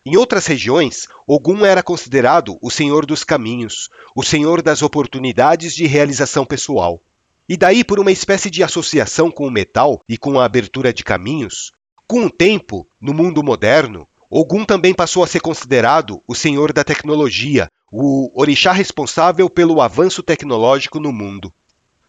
Em 0.10 0.16
outras 0.16 0.48
regiões, 0.48 1.06
Ogum 1.28 1.66
era 1.66 1.84
considerado 1.84 2.58
o 2.62 2.72
senhor 2.72 3.06
dos 3.06 3.26
caminhos, 3.26 3.90
o 4.16 4.24
senhor 4.24 4.62
das 4.62 4.82
oportunidades 4.82 5.76
de 5.76 5.86
realização 5.86 6.46
pessoal. 6.46 7.02
E 7.50 7.58
daí, 7.58 7.84
por 7.84 8.00
uma 8.00 8.10
espécie 8.10 8.50
de 8.50 8.64
associação 8.64 9.30
com 9.30 9.46
o 9.46 9.52
metal 9.52 10.02
e 10.08 10.18
com 10.18 10.40
a 10.40 10.46
abertura 10.46 10.94
de 10.94 11.04
caminhos, 11.04 11.74
com 12.08 12.26
o 12.26 12.30
tempo, 12.30 12.88
no 13.02 13.14
mundo 13.14 13.44
moderno, 13.44 14.08
Ogum 14.30 14.64
também 14.64 14.94
passou 14.94 15.26
a 15.26 15.28
ser 15.28 15.42
considerado 15.42 16.24
o 16.26 16.34
senhor 16.34 16.72
da 16.72 16.86
tecnologia, 16.86 17.70
o 17.92 18.32
orixá 18.34 18.72
responsável 18.72 19.50
pelo 19.50 19.82
avanço 19.82 20.24
tecnológico 20.24 21.02
no 21.02 21.12
mundo. 21.12 21.54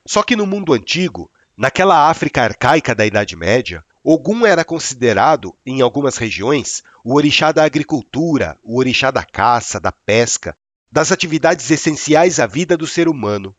Só 0.06 0.22
que 0.22 0.36
no 0.36 0.46
mundo 0.46 0.72
antigo, 0.72 1.28
naquela 1.56 2.08
África 2.08 2.44
arcaica 2.44 2.94
da 2.94 3.04
Idade 3.04 3.34
Média, 3.34 3.84
Ogum 4.02 4.46
era 4.46 4.64
considerado, 4.64 5.56
em 5.66 5.80
algumas 5.80 6.16
regiões, 6.16 6.82
o 7.04 7.14
orixá 7.14 7.52
da 7.52 7.64
agricultura, 7.64 8.56
o 8.62 8.78
orixá 8.78 9.10
da 9.10 9.24
caça, 9.24 9.80
da 9.80 9.90
pesca, 9.92 10.56
das 10.90 11.12
atividades 11.12 11.70
essenciais 11.70 12.38
à 12.38 12.46
vida 12.46 12.76
do 12.76 12.86
ser 12.86 13.08
humano. 13.08 13.54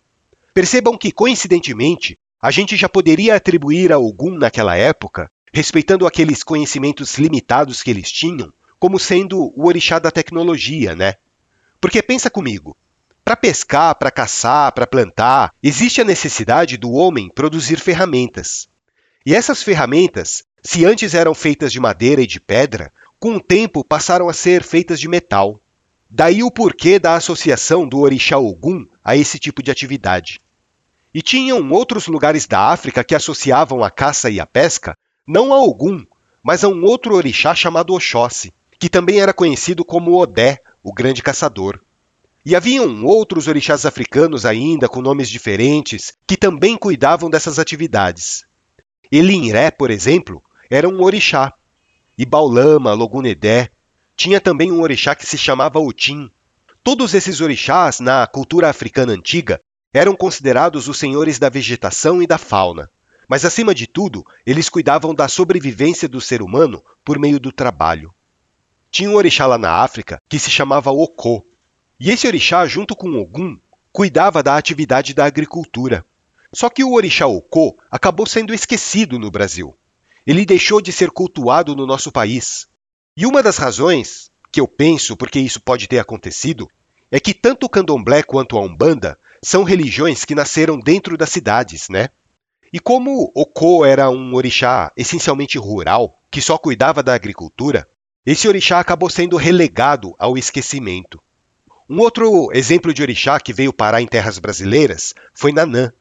Percebam 0.53 0.97
que, 0.97 1.11
coincidentemente, 1.11 2.17
a 2.41 2.51
gente 2.51 2.75
já 2.75 2.87
poderia 2.87 3.35
atribuir 3.35 3.91
a 3.91 3.99
Ogum 3.99 4.37
naquela 4.37 4.75
época, 4.75 5.29
respeitando 5.53 6.07
aqueles 6.07 6.43
conhecimentos 6.43 7.17
limitados 7.17 7.83
que 7.83 7.91
eles 7.91 8.11
tinham, 8.11 8.53
como 8.79 8.97
sendo 8.97 9.51
o 9.55 9.67
orixá 9.67 9.99
da 9.99 10.09
tecnologia, 10.09 10.95
né? 10.95 11.15
Porque 11.81 12.01
pensa 12.01 12.29
comigo, 12.29 12.77
para 13.25 13.35
pescar, 13.35 13.93
para 13.95 14.09
caçar, 14.09 14.71
para 14.71 14.87
plantar, 14.87 15.51
existe 15.61 16.01
a 16.01 16.05
necessidade 16.05 16.77
do 16.77 16.91
homem 16.91 17.29
produzir 17.29 17.77
ferramentas. 17.77 18.67
E 19.25 19.35
essas 19.35 19.61
ferramentas, 19.61 20.43
se 20.63 20.85
antes 20.85 21.13
eram 21.13 21.33
feitas 21.33 21.71
de 21.71 21.79
madeira 21.79 22.21
e 22.21 22.27
de 22.27 22.39
pedra, 22.39 22.91
com 23.19 23.35
o 23.35 23.41
tempo 23.41 23.83
passaram 23.83 24.29
a 24.29 24.33
ser 24.33 24.63
feitas 24.63 24.99
de 24.99 25.07
metal. 25.07 25.59
Daí 26.09 26.41
o 26.41 26.49
porquê 26.49 26.97
da 26.97 27.15
associação 27.15 27.87
do 27.87 27.99
orixá 27.99 28.37
Ogum 28.37 28.85
a 29.03 29.15
esse 29.15 29.37
tipo 29.37 29.61
de 29.61 29.69
atividade. 29.69 30.39
E 31.13 31.21
tinham 31.21 31.69
outros 31.71 32.07
lugares 32.07 32.47
da 32.47 32.71
África 32.71 33.03
que 33.03 33.13
associavam 33.13 33.83
a 33.83 33.91
caça 33.91 34.29
e 34.29 34.39
a 34.39 34.45
pesca 34.45 34.95
não 35.27 35.53
a 35.53 35.61
Ogum, 35.61 36.05
mas 36.41 36.63
a 36.63 36.69
um 36.69 36.83
outro 36.83 37.15
orixá 37.15 37.53
chamado 37.53 37.93
Oxóssi, 37.93 38.53
que 38.79 38.89
também 38.89 39.19
era 39.19 39.33
conhecido 39.33 39.83
como 39.83 40.17
Odé, 40.17 40.59
o 40.81 40.93
grande 40.93 41.21
caçador. 41.21 41.79
E 42.45 42.55
haviam 42.55 43.03
outros 43.03 43.47
orixás 43.47 43.85
africanos 43.85 44.45
ainda 44.45 44.87
com 44.87 45.01
nomes 45.01 45.29
diferentes 45.29 46.13
que 46.25 46.37
também 46.37 46.77
cuidavam 46.77 47.29
dessas 47.29 47.59
atividades. 47.59 48.47
Elinré, 49.11 49.71
por 49.71 49.89
exemplo, 49.89 50.43
era 50.69 50.87
um 50.87 51.01
orixá. 51.01 51.51
E 52.17 52.25
Baulama, 52.25 52.93
Logunedé, 52.93 53.69
tinha 54.15 54.39
também 54.39 54.71
um 54.71 54.81
orixá 54.81 55.15
que 55.15 55.25
se 55.25 55.37
chamava 55.37 55.79
Otim. 55.79 56.29
Todos 56.83 57.13
esses 57.13 57.41
orixás, 57.41 57.99
na 57.99 58.27
cultura 58.27 58.69
africana 58.69 59.13
antiga, 59.13 59.59
eram 59.93 60.15
considerados 60.15 60.87
os 60.87 60.97
senhores 60.97 61.39
da 61.39 61.49
vegetação 61.49 62.21
e 62.21 62.27
da 62.27 62.37
fauna. 62.37 62.89
Mas, 63.27 63.45
acima 63.45 63.73
de 63.73 63.87
tudo, 63.87 64.23
eles 64.45 64.69
cuidavam 64.69 65.13
da 65.13 65.27
sobrevivência 65.27 66.07
do 66.07 66.19
ser 66.19 66.41
humano 66.41 66.83
por 67.03 67.17
meio 67.17 67.39
do 67.39 67.51
trabalho. 67.51 68.13
Tinha 68.91 69.09
um 69.09 69.15
orixá 69.15 69.45
lá 69.45 69.57
na 69.57 69.71
África 69.71 70.21
que 70.27 70.39
se 70.39 70.49
chamava 70.49 70.91
Okô. 70.91 71.45
E 71.99 72.09
esse 72.09 72.27
orixá, 72.27 72.65
junto 72.65 72.95
com 72.95 73.19
Ogum, 73.19 73.57
cuidava 73.91 74.41
da 74.41 74.55
atividade 74.57 75.13
da 75.13 75.25
agricultura. 75.25 76.05
Só 76.53 76.69
que 76.69 76.83
o 76.83 76.93
orixá 76.93 77.27
Okô 77.27 77.77
acabou 77.91 78.25
sendo 78.25 78.53
esquecido 78.53 79.19
no 79.19 79.29
Brasil. 79.29 79.77
Ele 80.25 80.45
deixou 80.45 80.81
de 80.81 80.91
ser 80.91 81.11
cultuado 81.11 81.75
no 81.75 81.85
nosso 81.85 82.11
país. 82.11 82.67
E 83.15 83.25
uma 83.25 83.43
das 83.43 83.57
razões 83.57 84.31
que 84.51 84.59
eu 84.59 84.67
penso 84.67 85.15
porque 85.15 85.39
isso 85.39 85.61
pode 85.61 85.87
ter 85.87 85.99
acontecido 85.99 86.67
é 87.11 87.19
que 87.19 87.33
tanto 87.33 87.65
o 87.65 87.69
candomblé 87.69 88.23
quanto 88.23 88.57
a 88.57 88.61
umbanda 88.61 89.17
são 89.43 89.63
religiões 89.63 90.25
que 90.25 90.35
nasceram 90.35 90.79
dentro 90.79 91.17
das 91.17 91.29
cidades, 91.29 91.87
né? 91.89 92.09
E 92.71 92.79
como 92.79 93.31
Okô 93.33 93.83
era 93.85 94.09
um 94.09 94.35
orixá 94.35 94.91
essencialmente 94.95 95.57
rural, 95.57 96.19
que 96.29 96.41
só 96.41 96.57
cuidava 96.57 97.01
da 97.01 97.13
agricultura, 97.15 97.87
esse 98.25 98.47
orixá 98.47 98.79
acabou 98.79 99.09
sendo 99.09 99.37
relegado 99.37 100.13
ao 100.19 100.37
esquecimento. 100.37 101.19
Um 101.89 101.99
outro 101.99 102.49
exemplo 102.53 102.93
de 102.93 103.01
orixá 103.01 103.39
que 103.39 103.51
veio 103.53 103.73
parar 103.73 104.01
em 104.01 104.07
terras 104.07 104.37
brasileiras 104.37 105.15
foi 105.33 105.51
Nanã. 105.51 105.91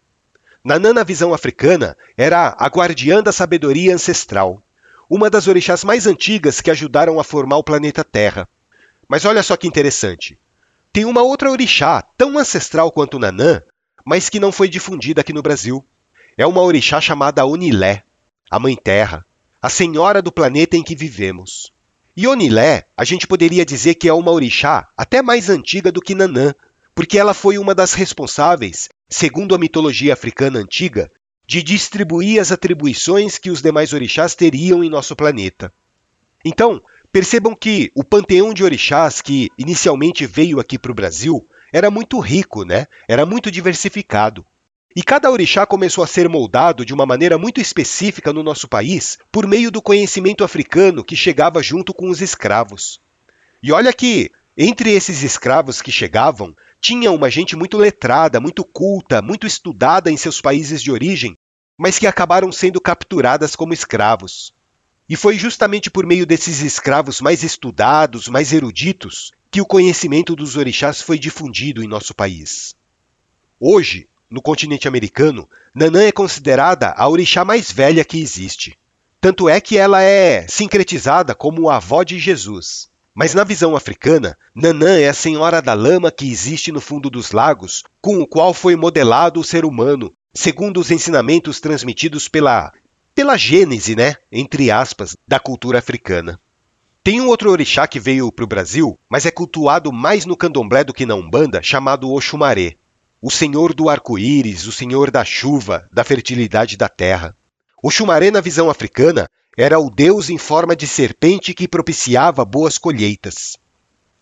Na 0.77 1.03
visão 1.03 1.33
africana, 1.33 1.97
era 2.15 2.55
a 2.59 2.67
guardiã 2.67 3.23
da 3.23 3.33
sabedoria 3.33 3.95
ancestral, 3.95 4.63
uma 5.09 5.31
das 5.31 5.47
orixás 5.47 5.83
mais 5.83 6.07
antigas 6.07 6.61
que 6.61 6.71
ajudaram 6.71 7.19
a 7.19 7.25
formar 7.25 7.57
o 7.57 7.65
planeta 7.65 8.05
Terra. 8.05 8.47
Mas 9.09 9.25
olha 9.25 9.43
só 9.43 9.57
que 9.57 9.67
interessante. 9.67 10.39
Tem 10.93 11.07
uma 11.07 11.23
outra 11.23 11.51
orixá, 11.51 12.03
tão 12.19 12.37
ancestral 12.37 12.93
quanto 12.93 13.19
Nanã, 13.19 13.63
mas 14.05 14.29
que 14.29 14.39
não 14.39 14.53
foi 14.53 14.69
difundida 14.69 15.23
aqui 15.23 15.33
no 15.33 15.41
Brasil. 15.41 15.83
É 16.37 16.47
uma 16.47 16.61
orixá 16.61 17.01
chamada 17.01 17.47
Onilé, 17.47 18.03
a 18.51 18.59
Mãe 18.59 18.77
Terra, 18.77 19.25
a 19.63 19.71
senhora 19.71 20.21
do 20.21 20.31
planeta 20.31 20.77
em 20.77 20.83
que 20.83 20.95
vivemos. 20.95 21.73
E 22.15 22.29
Onilé, 22.29 22.85
a 22.95 23.05
gente 23.05 23.27
poderia 23.27 23.65
dizer 23.65 23.95
que 23.95 24.07
é 24.07 24.13
uma 24.13 24.33
orixá 24.33 24.87
até 24.99 25.23
mais 25.23 25.49
antiga 25.49 25.91
do 25.91 26.03
que 26.03 26.15
Nanã, 26.15 26.53
porque 26.95 27.19
ela 27.19 27.33
foi 27.33 27.57
uma 27.57 27.75
das 27.75 27.95
responsáveis, 27.95 28.89
segundo 29.09 29.55
a 29.55 29.59
mitologia 29.59 30.13
africana 30.13 30.59
antiga, 30.59 31.11
de 31.47 31.63
distribuir 31.63 32.41
as 32.41 32.53
atribuições 32.53 33.39
que 33.39 33.51
os 33.51 33.63
demais 33.63 33.93
orixás 33.93 34.35
teriam 34.35 34.85
em 34.85 34.91
nosso 34.91 35.17
planeta. 35.17 35.73
Então, 36.45 36.83
percebam 37.11 37.55
que 37.55 37.91
o 37.95 38.05
panteão 38.05 38.53
de 38.53 38.63
orixás 38.63 39.23
que 39.23 39.49
inicialmente 39.59 40.27
veio 40.27 40.61
aqui 40.61 40.79
para 40.79 40.93
o 40.93 40.95
Brasil 40.95 41.47
era 41.73 41.91
muito 41.91 42.19
rico, 42.21 42.65
né? 42.65 42.87
Era 43.09 43.25
muito 43.25 43.51
diversificado. 43.51 44.45
E 44.95 45.03
cada 45.03 45.31
orixá 45.31 45.65
começou 45.65 46.03
a 46.03 46.07
ser 46.07 46.29
moldado 46.29 46.85
de 46.85 46.93
uma 46.93 47.07
maneira 47.07 47.39
muito 47.39 47.61
específica 47.61 48.33
no 48.33 48.43
nosso 48.43 48.69
país 48.69 49.19
por 49.31 49.47
meio 49.47 49.71
do 49.71 49.83
conhecimento 49.83 50.43
africano 50.43 51.05
que 51.05 51.17
chegava 51.17 51.63
junto 51.63 51.95
com 51.95 52.11
os 52.11 52.21
escravos. 52.21 53.01
E 53.63 53.71
olha 53.73 53.93
que, 53.93 54.31
entre 54.57 54.91
esses 54.91 55.23
escravos 55.23 55.81
que 55.81 55.93
chegavam, 55.93 56.57
tinha 56.81 57.11
uma 57.11 57.31
gente 57.31 57.57
muito 57.57 57.77
letrada, 57.77 58.41
muito 58.41 58.65
culta, 58.65 59.21
muito 59.21 59.47
estudada 59.47 60.11
em 60.11 60.17
seus 60.17 60.41
países 60.41 60.83
de 60.83 60.91
origem, 60.91 61.35
mas 61.79 61.99
que 61.99 62.07
acabaram 62.07 62.51
sendo 62.51 62.81
capturadas 62.81 63.55
como 63.55 63.73
escravos. 63.73 64.53
E 65.09 65.17
foi 65.17 65.39
justamente 65.39 65.91
por 65.91 66.07
meio 66.07 66.27
desses 66.27 66.61
escravos 66.61 67.21
mais 67.21 67.43
estudados, 67.43 68.29
mais 68.29 68.53
eruditos, 68.53 69.33
que 69.51 69.61
o 69.61 69.67
conhecimento 69.67 70.37
dos 70.37 70.57
orixás 70.57 71.01
foi 71.01 71.19
difundido 71.19 71.83
em 71.83 71.89
nosso 71.89 72.15
país. 72.15 72.77
Hoje, 73.59 74.07
no 74.29 74.43
continente 74.43 74.87
americano, 74.87 75.49
Nanã 75.75 76.03
é 76.03 76.13
considerada 76.13 76.93
a 76.97 77.09
orixá 77.09 77.45
mais 77.45 77.73
velha 77.73 78.05
que 78.05 78.21
existe. 78.21 78.79
Tanto 79.21 79.49
é 79.49 79.61
que 79.61 79.79
ela 79.79 80.03
é 80.03 80.47
sincretizada 80.47 81.35
como 81.35 81.71
a 81.71 81.77
avó 81.77 82.03
de 82.03 82.19
Jesus. 82.19 82.88
Mas 83.19 83.35
na 83.35 83.43
visão 83.43 83.75
africana, 83.75 84.39
Nanã 84.55 84.97
é 84.97 85.09
a 85.09 85.13
senhora 85.13 85.61
da 85.61 85.75
lama 85.75 86.09
que 86.09 86.31
existe 86.31 86.71
no 86.71 86.81
fundo 86.81 87.11
dos 87.11 87.33
lagos, 87.33 87.83
com 88.01 88.21
o 88.21 88.27
qual 88.29 88.55
foi 88.55 88.77
modelado 88.77 89.41
o 89.41 89.45
ser 89.45 89.65
humano, 89.65 90.13
segundo 90.33 90.79
os 90.79 90.93
ensinamentos 90.93 91.59
transmitidos 91.59 92.29
pela 92.29 92.71
pela 93.17 93.37
gênese, 93.37 93.97
né, 93.97 94.15
entre 94.31 94.71
aspas, 94.71 95.17
da 95.27 95.41
cultura 95.41 95.81
africana. 95.81 96.39
Tem 97.03 97.21
um 97.21 97.27
outro 97.27 97.51
orixá 97.51 97.89
que 97.89 97.99
veio 97.99 98.31
para 98.31 98.45
o 98.45 98.49
Brasil, 98.49 98.97
mas 99.09 99.27
é 99.27 99.33
cultuado 99.33 99.93
mais 99.93 100.25
no 100.25 100.37
candomblé 100.37 100.85
do 100.85 100.95
que 100.95 101.05
na 101.05 101.17
Umbanda, 101.17 101.61
chamado 101.61 102.13
Oxumaré 102.13 102.77
o 103.21 103.33
senhor 103.33 103.75
do 103.75 103.89
arco-íris, 103.89 104.69
o 104.69 104.71
senhor 104.71 105.11
da 105.11 105.25
chuva, 105.25 105.89
da 105.93 106.05
fertilidade 106.05 106.77
da 106.77 106.89
terra. 106.89 107.35
O 107.83 107.91
Xumaré, 107.91 108.31
na 108.31 108.41
visão 108.41 108.71
africana, 108.71 109.29
era 109.61 109.81
o 109.81 109.91
deus 109.91 110.31
em 110.31 110.39
forma 110.39 110.77
de 110.77 110.87
serpente 110.87 111.53
que 111.53 111.67
propiciava 111.67 112.45
boas 112.45 112.79
colheitas. 112.79 113.59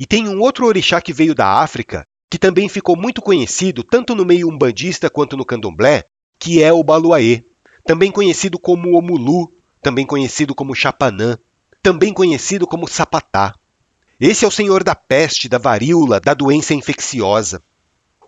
E 0.00 0.06
tem 0.06 0.26
um 0.26 0.40
outro 0.40 0.66
orixá 0.66 0.98
que 0.98 1.12
veio 1.12 1.34
da 1.34 1.60
África, 1.60 2.06
que 2.30 2.38
também 2.38 2.70
ficou 2.70 2.96
muito 2.96 3.20
conhecido 3.20 3.84
tanto 3.84 4.14
no 4.14 4.24
meio 4.24 4.48
umbandista 4.48 5.10
quanto 5.10 5.36
no 5.36 5.44
candomblé, 5.44 6.04
que 6.38 6.62
é 6.62 6.72
o 6.72 6.82
Baluaê, 6.82 7.44
também 7.84 8.10
conhecido 8.10 8.58
como 8.58 8.96
Omulu, 8.96 9.52
também 9.82 10.06
conhecido 10.06 10.54
como 10.54 10.74
Chapanã, 10.74 11.36
também 11.82 12.14
conhecido 12.14 12.66
como 12.66 12.88
Sapatá. 12.88 13.54
Esse 14.18 14.46
é 14.46 14.48
o 14.48 14.50
senhor 14.50 14.82
da 14.82 14.94
peste, 14.94 15.50
da 15.50 15.58
varíola, 15.58 16.18
da 16.18 16.32
doença 16.32 16.72
infecciosa. 16.72 17.60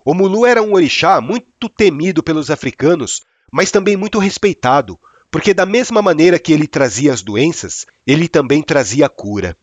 O 0.04 0.12
Mulu 0.12 0.44
era 0.44 0.62
um 0.62 0.74
orixá 0.74 1.22
muito 1.22 1.70
temido 1.70 2.22
pelos 2.22 2.50
africanos, 2.50 3.22
mas 3.50 3.70
também 3.70 3.96
muito 3.96 4.18
respeitado, 4.18 5.00
porque 5.30 5.52
da 5.52 5.66
mesma 5.66 6.00
maneira 6.00 6.38
que 6.38 6.52
ele 6.52 6.66
trazia 6.66 7.12
as 7.12 7.22
doenças, 7.22 7.86
ele 8.06 8.28
também 8.28 8.62
trazia 8.62 9.06
a 9.06 9.10
cura. 9.10 9.56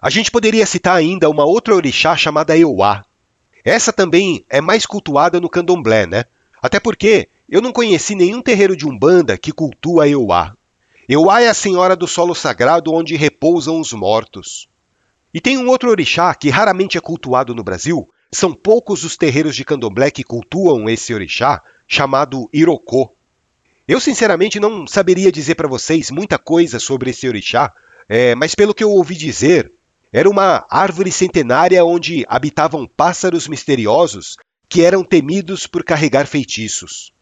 A 0.00 0.10
gente 0.10 0.30
poderia 0.30 0.66
citar 0.66 0.96
ainda 0.96 1.28
uma 1.30 1.44
outra 1.44 1.74
orixá 1.74 2.16
chamada 2.16 2.56
Euá. 2.56 3.04
Essa 3.64 3.92
também 3.92 4.44
é 4.50 4.60
mais 4.60 4.84
cultuada 4.84 5.40
no 5.40 5.48
candomblé, 5.48 6.06
né? 6.06 6.24
Até 6.60 6.80
porque 6.80 7.28
eu 7.48 7.60
não 7.60 7.72
conheci 7.72 8.14
nenhum 8.14 8.42
terreiro 8.42 8.76
de 8.76 8.86
umbanda 8.86 9.38
que 9.38 9.52
cultua 9.52 10.08
Euá. 10.08 10.54
Euá 11.08 11.42
é 11.42 11.48
a 11.48 11.54
senhora 11.54 11.94
do 11.94 12.06
solo 12.06 12.34
sagrado 12.34 12.92
onde 12.92 13.16
repousam 13.16 13.80
os 13.80 13.92
mortos. 13.92 14.68
E 15.34 15.40
tem 15.40 15.58
um 15.58 15.68
outro 15.68 15.90
orixá 15.90 16.34
que 16.34 16.50
raramente 16.50 16.98
é 16.98 17.00
cultuado 17.00 17.54
no 17.54 17.64
Brasil, 17.64 18.08
são 18.30 18.52
poucos 18.52 19.04
os 19.04 19.16
terreiros 19.16 19.54
de 19.54 19.64
candomblé 19.64 20.10
que 20.10 20.24
cultuam 20.24 20.88
esse 20.88 21.12
orixá, 21.12 21.60
chamado 21.86 22.48
Irocô. 22.52 23.12
Eu, 23.92 24.00
sinceramente, 24.00 24.58
não 24.58 24.86
saberia 24.86 25.30
dizer 25.30 25.54
para 25.54 25.68
vocês 25.68 26.10
muita 26.10 26.38
coisa 26.38 26.80
sobre 26.80 27.10
esse 27.10 27.28
orixá, 27.28 27.70
é, 28.08 28.34
mas 28.34 28.54
pelo 28.54 28.72
que 28.72 28.82
eu 28.82 28.90
ouvi 28.90 29.14
dizer, 29.14 29.70
era 30.10 30.30
uma 30.30 30.64
árvore 30.70 31.12
centenária 31.12 31.84
onde 31.84 32.24
habitavam 32.26 32.88
pássaros 32.88 33.46
misteriosos 33.46 34.38
que 34.66 34.82
eram 34.82 35.04
temidos 35.04 35.66
por 35.66 35.84
carregar 35.84 36.26
feitiços. 36.26 37.12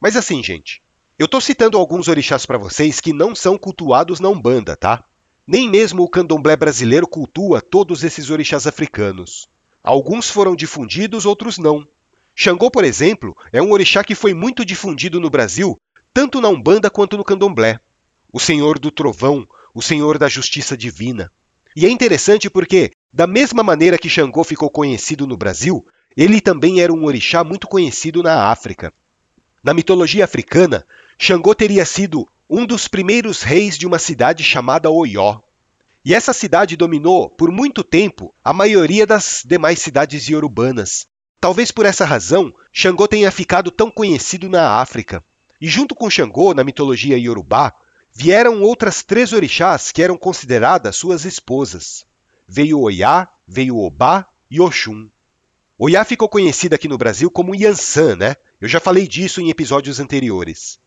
Mas 0.00 0.14
assim, 0.14 0.44
gente, 0.44 0.80
eu 1.18 1.24
estou 1.24 1.40
citando 1.40 1.76
alguns 1.76 2.06
orixás 2.06 2.46
para 2.46 2.56
vocês 2.56 3.00
que 3.00 3.12
não 3.12 3.34
são 3.34 3.58
cultuados 3.58 4.20
na 4.20 4.28
Umbanda, 4.28 4.76
tá? 4.76 5.02
Nem 5.44 5.68
mesmo 5.68 6.04
o 6.04 6.08
candomblé 6.08 6.54
brasileiro 6.54 7.08
cultua 7.08 7.60
todos 7.60 8.04
esses 8.04 8.30
orixás 8.30 8.64
africanos. 8.64 9.48
Alguns 9.82 10.30
foram 10.30 10.54
difundidos, 10.54 11.26
outros 11.26 11.58
não. 11.58 11.84
Xangô, 12.32 12.70
por 12.70 12.84
exemplo, 12.84 13.36
é 13.52 13.60
um 13.60 13.72
orixá 13.72 14.04
que 14.04 14.14
foi 14.14 14.34
muito 14.34 14.64
difundido 14.64 15.18
no 15.18 15.30
Brasil, 15.30 15.76
tanto 16.16 16.40
na 16.40 16.48
Umbanda 16.48 16.88
quanto 16.88 17.18
no 17.18 17.22
Candomblé. 17.22 17.78
O 18.32 18.40
Senhor 18.40 18.78
do 18.78 18.90
Trovão, 18.90 19.46
o 19.74 19.82
Senhor 19.82 20.16
da 20.16 20.30
Justiça 20.30 20.74
Divina. 20.74 21.30
E 21.76 21.84
é 21.84 21.90
interessante 21.90 22.48
porque, 22.48 22.90
da 23.12 23.26
mesma 23.26 23.62
maneira 23.62 23.98
que 23.98 24.08
Xangô 24.08 24.42
ficou 24.42 24.70
conhecido 24.70 25.26
no 25.26 25.36
Brasil, 25.36 25.86
ele 26.16 26.40
também 26.40 26.80
era 26.80 26.90
um 26.90 27.04
orixá 27.04 27.44
muito 27.44 27.68
conhecido 27.68 28.22
na 28.22 28.50
África. 28.50 28.94
Na 29.62 29.74
mitologia 29.74 30.24
africana, 30.24 30.86
Xangô 31.18 31.54
teria 31.54 31.84
sido 31.84 32.26
um 32.48 32.64
dos 32.64 32.88
primeiros 32.88 33.42
reis 33.42 33.76
de 33.76 33.86
uma 33.86 33.98
cidade 33.98 34.42
chamada 34.42 34.88
Oió. 34.88 35.40
E 36.02 36.14
essa 36.14 36.32
cidade 36.32 36.78
dominou, 36.78 37.28
por 37.28 37.52
muito 37.52 37.84
tempo, 37.84 38.34
a 38.42 38.54
maioria 38.54 39.06
das 39.06 39.42
demais 39.46 39.80
cidades 39.80 40.26
iorubanas. 40.30 41.08
Talvez 41.38 41.70
por 41.70 41.84
essa 41.84 42.06
razão, 42.06 42.54
Xangô 42.72 43.06
tenha 43.06 43.30
ficado 43.30 43.70
tão 43.70 43.90
conhecido 43.90 44.48
na 44.48 44.80
África. 44.80 45.22
E 45.60 45.68
junto 45.68 45.94
com 45.94 46.10
Xangô, 46.10 46.52
na 46.54 46.64
mitologia 46.64 47.18
iorubá, 47.18 47.72
vieram 48.14 48.62
outras 48.62 49.02
três 49.02 49.32
orixás 49.32 49.92
que 49.92 50.02
eram 50.02 50.16
consideradas 50.16 50.96
suas 50.96 51.24
esposas. 51.24 52.06
Veio 52.48 52.80
Oiá, 52.80 53.28
veio 53.46 53.78
Obá 53.78 54.26
e 54.50 54.60
Oxum. 54.60 55.08
Oiá 55.78 56.04
ficou 56.04 56.28
conhecida 56.28 56.76
aqui 56.76 56.88
no 56.88 56.96
Brasil 56.96 57.30
como 57.30 57.54
Yansan, 57.54 58.16
né? 58.16 58.36
Eu 58.60 58.68
já 58.68 58.80
falei 58.80 59.06
disso 59.06 59.40
em 59.40 59.50
episódios 59.50 60.00
anteriores. 60.00 60.78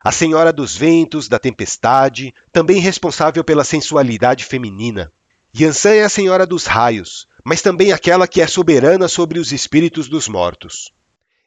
a 0.00 0.12
senhora 0.12 0.52
dos 0.52 0.76
ventos, 0.76 1.26
da 1.28 1.36
tempestade, 1.36 2.32
também 2.52 2.78
responsável 2.78 3.42
pela 3.42 3.64
sensualidade 3.64 4.44
feminina. 4.44 5.10
Yansan 5.58 5.94
é 5.94 6.04
a 6.04 6.08
senhora 6.08 6.46
dos 6.46 6.64
raios, 6.66 7.26
mas 7.44 7.60
também 7.60 7.92
aquela 7.92 8.28
que 8.28 8.40
é 8.40 8.46
soberana 8.46 9.08
sobre 9.08 9.40
os 9.40 9.50
espíritos 9.50 10.08
dos 10.08 10.28
mortos. 10.28 10.92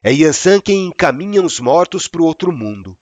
É 0.02 0.10
Yansan 0.10 0.62
quem 0.62 0.86
encaminha 0.86 1.42
os 1.42 1.60
mortos 1.60 2.08
para 2.08 2.22
o 2.22 2.24
outro 2.24 2.50
mundo. 2.50 2.96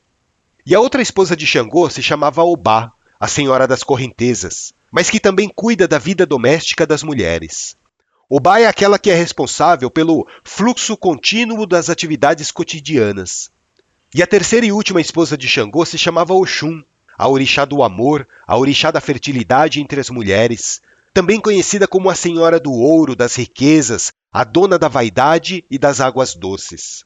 E 0.66 0.74
a 0.74 0.80
outra 0.80 1.00
esposa 1.00 1.36
de 1.36 1.46
Xangô 1.46 1.88
se 1.88 2.02
chamava 2.02 2.42
Obá, 2.42 2.90
a 3.20 3.28
senhora 3.28 3.68
das 3.68 3.84
correntezas, 3.84 4.74
mas 4.90 5.08
que 5.08 5.20
também 5.20 5.48
cuida 5.48 5.86
da 5.86 5.96
vida 5.96 6.26
doméstica 6.26 6.84
das 6.84 7.04
mulheres. 7.04 7.76
Obá 8.28 8.58
é 8.58 8.66
aquela 8.66 8.98
que 8.98 9.10
é 9.10 9.14
responsável 9.14 9.88
pelo 9.88 10.26
fluxo 10.42 10.96
contínuo 10.96 11.66
das 11.66 11.88
atividades 11.88 12.50
cotidianas. 12.50 13.48
E 14.12 14.20
a 14.20 14.26
terceira 14.26 14.66
e 14.66 14.72
última 14.72 15.00
esposa 15.00 15.38
de 15.38 15.46
Xangô 15.46 15.86
se 15.86 15.96
chamava 15.96 16.34
Oxum, 16.34 16.82
a 17.16 17.28
orixá 17.28 17.64
do 17.64 17.80
amor, 17.80 18.26
a 18.44 18.56
orixá 18.58 18.90
da 18.90 19.00
fertilidade 19.00 19.80
entre 19.80 20.00
as 20.00 20.10
mulheres, 20.10 20.82
também 21.14 21.40
conhecida 21.40 21.86
como 21.86 22.10
a 22.10 22.14
Senhora 22.16 22.58
do 22.58 22.72
Ouro, 22.72 23.14
das 23.14 23.36
riquezas, 23.36 24.12
a 24.32 24.44
dona 24.44 24.78
da 24.78 24.88
vaidade 24.88 25.64
e 25.70 25.78
das 25.78 26.00
águas 26.00 26.34
doces. 26.34 27.04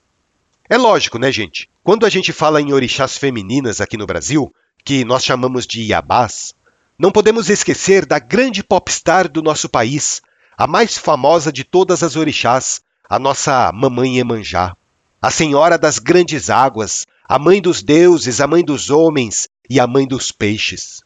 É 0.69 0.76
lógico, 0.76 1.19
né, 1.19 1.31
gente? 1.31 1.69
Quando 1.83 2.07
a 2.07 2.11
gente 2.11 2.33
fala 2.33 2.61
em 2.61 2.73
orixás 2.73 3.17
femininas 3.17 3.81
aqui 3.81 3.97
no 3.97 4.07
Brasil, 4.07 4.52
que 4.85 5.05
nós 5.05 5.25
chamamos 5.25 5.67
de 5.67 5.83
Iabás, 5.83 6.55
não 6.99 7.11
podemos 7.11 7.50
esquecer 7.50 8.07
da 8.07 8.19
grande 8.19 8.62
popstar 8.62 9.29
do 9.29 9.43
nosso 9.43 9.69
país, 9.69 10.23
a 10.57 10.67
mais 10.67 10.97
famosa 10.97 11.52
de 11.52 11.64
todas 11.64 12.02
as 12.02 12.17
orixás, 12.17 12.81
a 13.09 13.19
nossa 13.19 13.71
Mamãe 13.73 14.19
Emanjá 14.19 14.76
a 15.23 15.31
Senhora 15.31 15.79
das 15.79 16.00
grandes 16.00 16.50
águas, 16.50 17.07
a 17.29 17.38
Mãe 17.38 17.62
dos 17.62 17.81
deuses, 17.81 18.41
a 18.41 18.47
Mãe 18.49 18.64
dos 18.64 18.91
homens 18.91 19.49
e 19.71 19.79
a 19.79 19.87
Mãe 19.87 20.05
dos 20.05 20.33
peixes. 20.33 21.05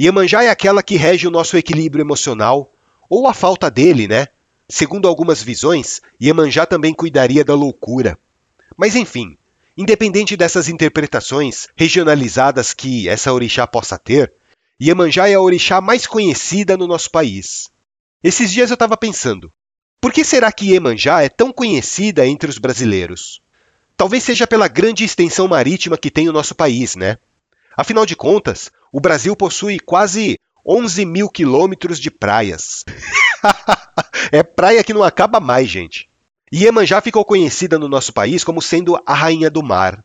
Iemanjá 0.00 0.44
é 0.44 0.48
aquela 0.48 0.80
que 0.80 0.94
rege 0.94 1.26
o 1.26 1.30
nosso 1.30 1.56
equilíbrio 1.56 2.04
emocional, 2.04 2.72
ou 3.10 3.26
a 3.26 3.34
falta 3.34 3.68
dele, 3.68 4.06
né? 4.06 4.28
Segundo 4.70 5.08
algumas 5.08 5.42
visões, 5.42 6.00
Iemanjá 6.20 6.66
também 6.66 6.92
cuidaria 6.92 7.42
da 7.42 7.54
loucura. 7.54 8.18
Mas 8.76 8.94
enfim, 8.94 9.36
independente 9.76 10.36
dessas 10.36 10.68
interpretações 10.68 11.68
regionalizadas 11.74 12.74
que 12.74 13.08
essa 13.08 13.32
orixá 13.32 13.66
possa 13.66 13.98
ter, 13.98 14.32
Iemanjá 14.80 15.28
é 15.28 15.34
a 15.34 15.40
orixá 15.40 15.80
mais 15.80 16.06
conhecida 16.06 16.76
no 16.76 16.86
nosso 16.86 17.10
país. 17.10 17.70
Esses 18.22 18.52
dias 18.52 18.70
eu 18.70 18.74
estava 18.74 18.96
pensando, 18.96 19.50
por 20.00 20.12
que 20.12 20.22
será 20.22 20.52
que 20.52 20.70
Iemanjá 20.70 21.22
é 21.22 21.28
tão 21.28 21.50
conhecida 21.50 22.26
entre 22.26 22.50
os 22.50 22.58
brasileiros? 22.58 23.40
Talvez 23.96 24.22
seja 24.22 24.46
pela 24.46 24.68
grande 24.68 25.02
extensão 25.02 25.48
marítima 25.48 25.96
que 25.96 26.10
tem 26.10 26.28
o 26.28 26.32
nosso 26.32 26.54
país, 26.54 26.94
né? 26.94 27.16
Afinal 27.76 28.04
de 28.04 28.14
contas, 28.14 28.70
o 28.92 29.00
Brasil 29.00 29.34
possui 29.34 29.80
quase 29.80 30.38
11 30.64 31.04
mil 31.06 31.28
quilômetros 31.28 31.98
de 31.98 32.10
praias. 32.10 32.84
é 34.32 34.42
praia 34.42 34.82
que 34.84 34.94
não 34.94 35.02
acaba 35.02 35.40
mais, 35.40 35.68
gente. 35.68 36.08
Iemanjá 36.52 37.00
ficou 37.00 37.24
conhecida 37.24 37.78
no 37.78 37.88
nosso 37.88 38.12
país 38.12 38.42
como 38.42 38.62
sendo 38.62 39.00
a 39.04 39.14
rainha 39.14 39.50
do 39.50 39.62
mar. 39.62 40.02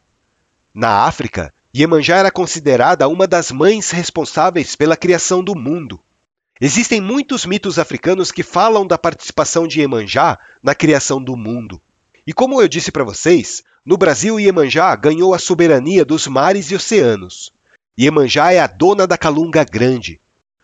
Na 0.74 1.06
África, 1.06 1.54
Iemanjá 1.76 2.18
era 2.18 2.32
considerada 2.32 3.08
uma 3.08 3.26
das 3.26 3.52
mães 3.52 3.92
responsáveis 3.92 4.76
pela 4.76 4.98
criação 4.98 5.44
do 5.44 5.56
mundo. 5.56 6.00
Existem 6.60 7.02
muitos 7.02 7.46
mitos 7.46 7.80
africanos 7.80 8.32
que 8.32 8.44
falam 8.44 8.86
da 8.86 8.98
participação 8.98 9.68
de 9.68 9.80
Iemanjá 9.80 10.38
na 10.62 10.76
criação 10.76 11.24
do 11.24 11.36
mundo. 11.36 11.82
E 12.28 12.34
como 12.34 12.62
eu 12.62 12.68
disse 12.68 12.92
para 12.92 13.04
vocês, 13.04 13.64
no 13.86 13.98
Brasil, 13.98 14.40
Iemanjá 14.40 14.96
ganhou 14.96 15.34
a 15.34 15.40
soberania 15.40 16.06
dos 16.06 16.28
mares 16.28 16.72
e 16.72 16.76
oceanos. 16.76 17.52
Iemanjá 17.98 18.54
é 18.54 18.60
a 18.60 18.68
dona 18.68 19.06
da 19.06 19.18
Calunga 19.18 19.64
Grande. 19.64 20.20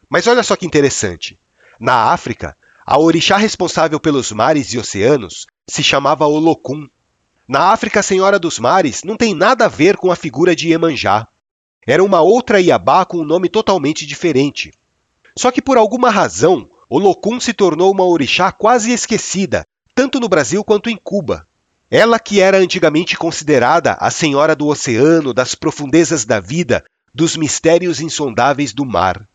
Mas 0.09 0.27
olha 0.27 0.43
só 0.43 0.55
que 0.55 0.65
interessante. 0.65 1.39
Na 1.79 2.11
África, 2.11 2.55
a 2.91 2.97
orixá 2.97 3.37
responsável 3.37 3.99
pelos 3.99 4.31
mares 4.31 4.73
e 4.73 4.79
oceanos 4.79 5.45
se 5.69 5.83
chamava 5.83 6.25
Olokun. 6.25 6.87
Na 7.47 7.71
África, 7.71 8.01
Senhora 8.01 8.39
dos 8.39 8.57
Mares 8.57 9.03
não 9.03 9.15
tem 9.15 9.35
nada 9.35 9.65
a 9.65 9.67
ver 9.67 9.95
com 9.95 10.11
a 10.11 10.15
figura 10.15 10.55
de 10.55 10.69
Iemanjá. 10.69 11.27
Era 11.85 12.03
uma 12.03 12.21
outra 12.21 12.59
Iabá 12.59 13.05
com 13.05 13.19
um 13.19 13.23
nome 13.23 13.47
totalmente 13.47 14.07
diferente. 14.07 14.71
Só 15.37 15.51
que 15.51 15.61
por 15.61 15.77
alguma 15.77 16.09
razão, 16.09 16.67
Olokun 16.89 17.39
se 17.39 17.53
tornou 17.53 17.91
uma 17.91 18.07
orixá 18.07 18.51
quase 18.51 18.91
esquecida, 18.91 19.61
tanto 19.93 20.19
no 20.19 20.27
Brasil 20.27 20.63
quanto 20.63 20.89
em 20.89 20.97
Cuba. 20.97 21.45
Ela 21.91 22.17
que 22.17 22.41
era 22.41 22.57
antigamente 22.57 23.15
considerada 23.15 23.97
a 23.99 24.09
senhora 24.09 24.55
do 24.55 24.65
oceano, 24.65 25.31
das 25.31 25.53
profundezas 25.53 26.25
da 26.25 26.39
vida, 26.39 26.83
dos 27.13 27.37
mistérios 27.37 28.01
insondáveis 28.01 28.73
do 28.73 28.83
mar. 28.83 29.27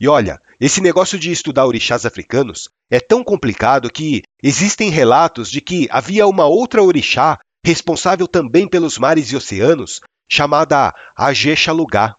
E 0.00 0.08
olha, 0.08 0.40
esse 0.60 0.80
negócio 0.80 1.18
de 1.18 1.30
estudar 1.30 1.66
orixás 1.66 2.04
africanos 2.04 2.68
é 2.90 3.00
tão 3.00 3.22
complicado 3.22 3.90
que 3.90 4.22
existem 4.42 4.90
relatos 4.90 5.50
de 5.50 5.60
que 5.60 5.88
havia 5.90 6.26
uma 6.26 6.46
outra 6.46 6.82
orixá 6.82 7.38
responsável 7.64 8.28
também 8.28 8.68
pelos 8.68 8.98
mares 8.98 9.30
e 9.32 9.36
oceanos, 9.36 10.00
chamada 10.28 10.94
Ajé 11.16 11.56
Xalugá. 11.56 12.14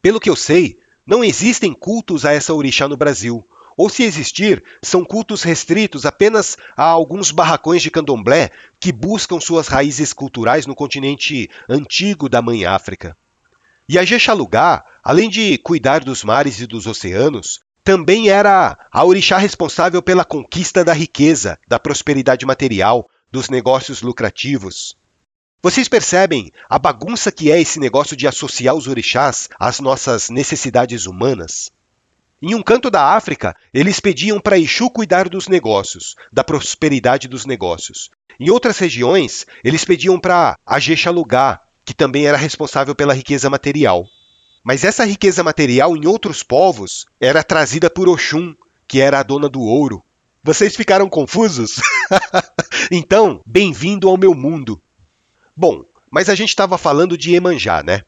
Pelo 0.00 0.20
que 0.20 0.30
eu 0.30 0.36
sei, 0.36 0.78
não 1.06 1.24
existem 1.24 1.72
cultos 1.72 2.24
a 2.24 2.32
essa 2.32 2.54
orixá 2.54 2.86
no 2.86 2.96
Brasil, 2.96 3.46
ou 3.76 3.90
se 3.90 4.04
existir, 4.04 4.64
são 4.82 5.04
cultos 5.04 5.42
restritos 5.42 6.06
apenas 6.06 6.56
a 6.76 6.84
alguns 6.84 7.30
barracões 7.30 7.82
de 7.82 7.90
candomblé 7.90 8.50
que 8.80 8.90
buscam 8.90 9.38
suas 9.38 9.68
raízes 9.68 10.12
culturais 10.12 10.66
no 10.66 10.74
continente 10.74 11.50
antigo 11.68 12.28
da 12.28 12.40
Mãe 12.40 12.64
África. 12.64 13.16
E 13.88 13.98
a 13.98 14.04
Jexalugá, 14.04 14.84
além 15.02 15.30
de 15.30 15.58
cuidar 15.58 16.02
dos 16.02 16.24
mares 16.24 16.60
e 16.60 16.66
dos 16.66 16.86
oceanos, 16.86 17.60
também 17.84 18.28
era 18.28 18.76
a 18.90 19.04
orixá 19.04 19.38
responsável 19.38 20.02
pela 20.02 20.24
conquista 20.24 20.84
da 20.84 20.92
riqueza, 20.92 21.56
da 21.68 21.78
prosperidade 21.78 22.44
material, 22.44 23.08
dos 23.30 23.48
negócios 23.48 24.02
lucrativos. 24.02 24.96
Vocês 25.62 25.88
percebem 25.88 26.50
a 26.68 26.80
bagunça 26.80 27.30
que 27.30 27.50
é 27.50 27.60
esse 27.60 27.78
negócio 27.78 28.16
de 28.16 28.26
associar 28.26 28.74
os 28.74 28.88
orixás 28.88 29.48
às 29.58 29.78
nossas 29.78 30.30
necessidades 30.30 31.06
humanas? 31.06 31.70
Em 32.42 32.54
um 32.54 32.62
canto 32.62 32.90
da 32.90 33.14
África, 33.14 33.54
eles 33.72 34.00
pediam 34.00 34.40
para 34.40 34.58
Exu 34.58 34.90
cuidar 34.90 35.28
dos 35.28 35.46
negócios, 35.46 36.16
da 36.32 36.42
prosperidade 36.42 37.28
dos 37.28 37.46
negócios. 37.46 38.10
Em 38.38 38.50
outras 38.50 38.78
regiões, 38.78 39.46
eles 39.64 39.84
pediam 39.84 40.20
para 40.20 40.58
Ajexalugá, 40.66 41.62
que 41.86 41.94
também 41.94 42.26
era 42.26 42.36
responsável 42.36 42.94
pela 42.94 43.14
riqueza 43.14 43.48
material. 43.48 44.06
Mas 44.64 44.82
essa 44.82 45.04
riqueza 45.04 45.44
material 45.44 45.96
em 45.96 46.06
outros 46.06 46.42
povos 46.42 47.06
era 47.20 47.44
trazida 47.44 47.88
por 47.88 48.08
Oxum, 48.08 48.54
que 48.88 49.00
era 49.00 49.20
a 49.20 49.22
dona 49.22 49.48
do 49.48 49.60
ouro. 49.60 50.02
Vocês 50.42 50.74
ficaram 50.74 51.08
confusos? 51.08 51.80
então, 52.90 53.40
bem-vindo 53.46 54.08
ao 54.08 54.18
meu 54.18 54.34
mundo. 54.34 54.82
Bom, 55.56 55.84
mas 56.10 56.28
a 56.28 56.34
gente 56.34 56.48
estava 56.48 56.76
falando 56.76 57.16
de 57.16 57.34
Emanjá, 57.34 57.82
né? 57.84 58.02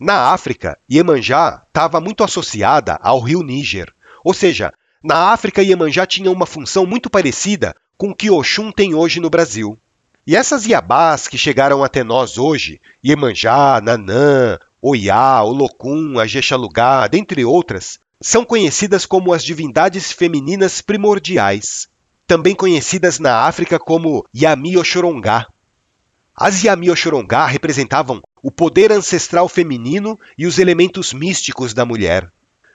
Na 0.00 0.32
África, 0.32 0.76
Iemanjá 0.90 1.62
estava 1.68 2.00
muito 2.00 2.24
associada 2.24 2.98
ao 3.00 3.20
rio 3.20 3.40
Níger. 3.42 3.92
Ou 4.24 4.34
seja, 4.34 4.72
na 5.02 5.32
África, 5.32 5.62
Iemanjá 5.62 6.04
tinha 6.06 6.30
uma 6.30 6.46
função 6.46 6.84
muito 6.84 7.08
parecida 7.08 7.76
com 7.96 8.10
o 8.10 8.14
que 8.14 8.28
Oxum 8.28 8.72
tem 8.72 8.94
hoje 8.94 9.20
no 9.20 9.30
Brasil. 9.30 9.78
E 10.24 10.36
essas 10.36 10.66
Iabás 10.66 11.26
que 11.26 11.36
chegaram 11.36 11.82
até 11.82 12.04
nós 12.04 12.38
hoje, 12.38 12.80
Iemanjá, 13.04 13.80
Nanã, 13.82 14.56
Oiá, 14.80 15.42
Olocum, 15.42 16.18
Ajexalugá, 16.18 17.08
dentre 17.08 17.44
outras, 17.44 17.98
são 18.20 18.44
conhecidas 18.44 19.04
como 19.04 19.32
as 19.32 19.42
divindades 19.42 20.12
femininas 20.12 20.80
primordiais, 20.80 21.88
também 22.24 22.54
conhecidas 22.54 23.18
na 23.18 23.40
África 23.46 23.80
como 23.80 24.24
Yami 24.34 24.76
Oxorongá. 24.76 25.48
As 26.36 26.62
Yami 26.62 26.88
Oxorongá 26.88 27.46
representavam 27.46 28.22
o 28.40 28.50
poder 28.50 28.92
ancestral 28.92 29.48
feminino 29.48 30.18
e 30.38 30.46
os 30.46 30.60
elementos 30.60 31.12
místicos 31.12 31.74
da 31.74 31.84
mulher. 31.84 32.30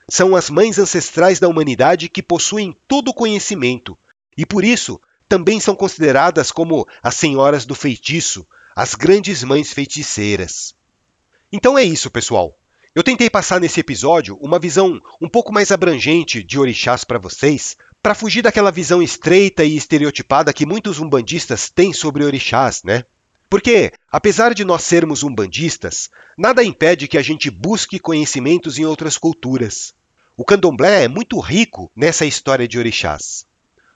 São 0.06 0.36
as 0.36 0.50
mães 0.50 0.78
ancestrais 0.78 1.40
da 1.40 1.48
humanidade 1.48 2.10
que 2.10 2.22
possuem 2.22 2.76
todo 2.86 3.08
o 3.08 3.14
conhecimento 3.14 3.98
e, 4.36 4.44
por 4.44 4.64
isso, 4.64 5.00
também 5.28 5.60
são 5.60 5.76
consideradas 5.76 6.50
como 6.50 6.86
as 7.02 7.14
senhoras 7.14 7.66
do 7.66 7.74
feitiço, 7.74 8.46
as 8.74 8.94
grandes 8.94 9.44
mães 9.44 9.72
feiticeiras. 9.72 10.74
Então 11.52 11.78
é 11.78 11.82
isso, 11.82 12.10
pessoal. 12.10 12.58
Eu 12.94 13.02
tentei 13.02 13.28
passar 13.28 13.60
nesse 13.60 13.80
episódio 13.80 14.36
uma 14.40 14.58
visão 14.58 14.98
um 15.20 15.28
pouco 15.28 15.52
mais 15.52 15.70
abrangente 15.70 16.42
de 16.42 16.58
orixás 16.58 17.04
para 17.04 17.18
vocês, 17.18 17.76
para 18.02 18.14
fugir 18.14 18.42
daquela 18.42 18.70
visão 18.70 19.02
estreita 19.02 19.64
e 19.64 19.76
estereotipada 19.76 20.52
que 20.52 20.66
muitos 20.66 20.98
umbandistas 20.98 21.70
têm 21.70 21.92
sobre 21.92 22.24
orixás, 22.24 22.82
né? 22.84 23.04
Porque, 23.50 23.92
apesar 24.10 24.52
de 24.52 24.64
nós 24.64 24.82
sermos 24.82 25.22
umbandistas, 25.22 26.10
nada 26.36 26.62
impede 26.62 27.08
que 27.08 27.16
a 27.16 27.22
gente 27.22 27.50
busque 27.50 27.98
conhecimentos 27.98 28.78
em 28.78 28.84
outras 28.84 29.16
culturas. 29.16 29.94
O 30.36 30.44
candomblé 30.44 31.04
é 31.04 31.08
muito 31.08 31.40
rico 31.40 31.90
nessa 31.96 32.26
história 32.26 32.68
de 32.68 32.78
orixás. 32.78 33.47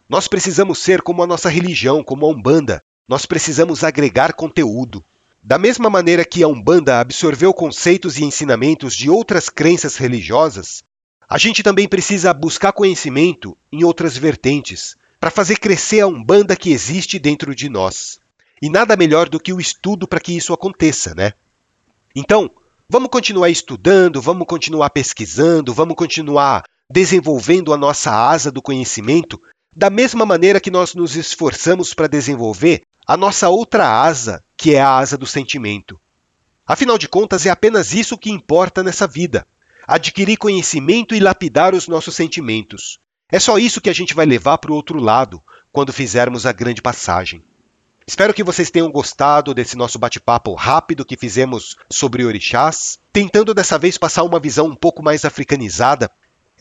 Nós 0.09 0.29
precisamos 0.29 0.79
ser 0.79 1.03
como 1.03 1.23
a 1.23 1.27
nossa 1.27 1.49
religião, 1.49 2.03
como 2.03 2.27
a 2.27 2.29
Umbanda. 2.29 2.83
Nós 3.09 3.27
precisamos 3.27 3.83
agregar 3.85 4.35
conteúdo. 4.35 5.05
Da 5.43 5.59
mesma 5.59 5.91
maneira 5.91 6.25
que 6.25 6.43
a 6.43 6.49
Umbanda 6.49 7.01
absorveu 7.01 7.53
conceitos 7.53 8.19
e 8.19 8.25
ensinamentos 8.25 8.95
de 8.95 9.11
outras 9.11 9.49
crenças 9.49 9.97
religiosas, 9.97 10.85
a 11.29 11.39
gente 11.39 11.63
também 11.63 11.89
precisa 11.89 12.33
buscar 12.33 12.73
conhecimento 12.73 13.57
em 13.73 13.85
outras 13.85 14.17
vertentes 14.17 14.97
para 15.19 15.31
fazer 15.31 15.59
crescer 15.59 16.01
a 16.01 16.07
Umbanda 16.07 16.55
que 16.57 16.73
existe 16.73 17.19
dentro 17.19 17.55
de 17.55 17.69
nós. 17.69 18.21
E 18.61 18.69
nada 18.69 18.97
melhor 18.97 19.29
do 19.29 19.41
que 19.41 19.53
o 19.53 19.61
estudo 19.61 20.07
para 20.07 20.21
que 20.21 20.37
isso 20.37 20.53
aconteça, 20.53 21.15
né? 21.15 21.33
Então, 22.15 22.51
vamos 22.89 23.09
continuar 23.09 23.49
estudando, 23.49 24.21
vamos 24.21 24.47
continuar 24.47 24.91
pesquisando, 24.91 25.73
vamos 25.73 25.97
continuar 25.97 26.65
desenvolvendo 26.91 27.73
a 27.73 27.77
nossa 27.77 28.13
asa 28.13 28.53
do 28.53 28.61
conhecimento, 28.61 29.41
da 29.75 29.89
mesma 29.89 30.27
maneira 30.27 30.61
que 30.61 30.71
nós 30.71 30.95
nos 30.95 31.17
esforçamos 31.17 31.95
para 31.95 32.07
desenvolver 32.07 32.83
a 33.07 33.17
nossa 33.17 33.49
outra 33.49 33.89
asa, 33.89 34.45
que 34.57 34.75
é 34.75 34.81
a 34.81 34.97
asa 34.97 35.17
do 35.17 35.27
sentimento. 35.27 36.01
Afinal 36.67 36.97
de 36.97 37.09
contas, 37.09 37.47
é 37.47 37.51
apenas 37.51 37.93
isso 37.93 38.19
que 38.19 38.31
importa 38.31 38.83
nessa 38.83 39.07
vida: 39.07 39.47
adquirir 39.87 40.37
conhecimento 40.37 41.15
e 41.15 41.21
lapidar 41.21 41.75
os 41.75 41.89
nossos 41.89 42.15
sentimentos. 42.15 42.99
É 43.31 43.41
só 43.41 43.59
isso 43.59 43.81
que 43.81 43.91
a 43.91 43.95
gente 43.95 44.15
vai 44.15 44.27
levar 44.27 44.59
para 44.59 44.71
o 44.71 44.75
outro 44.75 45.01
lado 45.01 45.43
quando 45.73 45.93
fizermos 45.93 46.45
a 46.45 46.53
grande 46.53 46.83
passagem. 46.83 47.43
Espero 48.07 48.35
que 48.35 48.45
vocês 48.45 48.71
tenham 48.71 48.91
gostado 48.91 49.55
desse 49.55 49.77
nosso 49.77 49.99
bate-papo 49.99 50.55
rápido 50.55 51.05
que 51.05 51.17
fizemos 51.17 51.77
sobre 51.91 52.25
orixás, 52.25 53.01
tentando 53.13 53.55
dessa 53.55 53.79
vez 53.79 53.97
passar 53.97 54.25
uma 54.25 54.41
visão 54.41 54.67
um 54.67 54.75
pouco 54.75 55.03
mais 55.03 55.25
africanizada. 55.25 56.11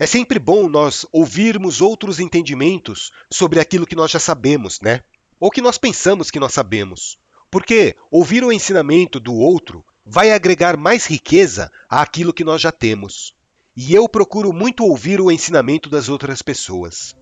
É 0.02 0.08
sempre 0.08 0.40
bom 0.40 0.68
nós 0.68 1.06
ouvirmos 1.12 1.80
outros 1.80 2.20
entendimentos 2.20 3.12
sobre 3.30 3.60
aquilo 3.60 3.86
que 3.86 3.96
nós 3.96 4.10
já 4.10 4.20
sabemos, 4.20 4.80
né? 4.82 5.02
Ou 5.40 5.52
que 5.52 5.62
nós 5.62 5.78
pensamos 5.78 6.32
que 6.32 6.40
nós 6.40 6.56
sabemos. 6.56 7.20
Porque 7.52 7.96
ouvir 8.10 8.44
o 8.44 8.52
ensinamento 8.52 9.20
do 9.20 9.36
outro 9.36 9.86
vai 10.04 10.32
agregar 10.32 10.76
mais 10.76 11.06
riqueza 11.06 11.72
àquilo 11.88 12.34
que 12.34 12.44
nós 12.44 12.60
já 12.60 12.72
temos. 12.72 13.36
E 13.78 13.94
eu 13.94 14.10
procuro 14.10 14.52
muito 14.52 14.84
ouvir 14.84 15.22
o 15.22 15.32
ensinamento 15.32 15.88
das 15.88 16.10
outras 16.10 16.42
pessoas. 16.42 17.16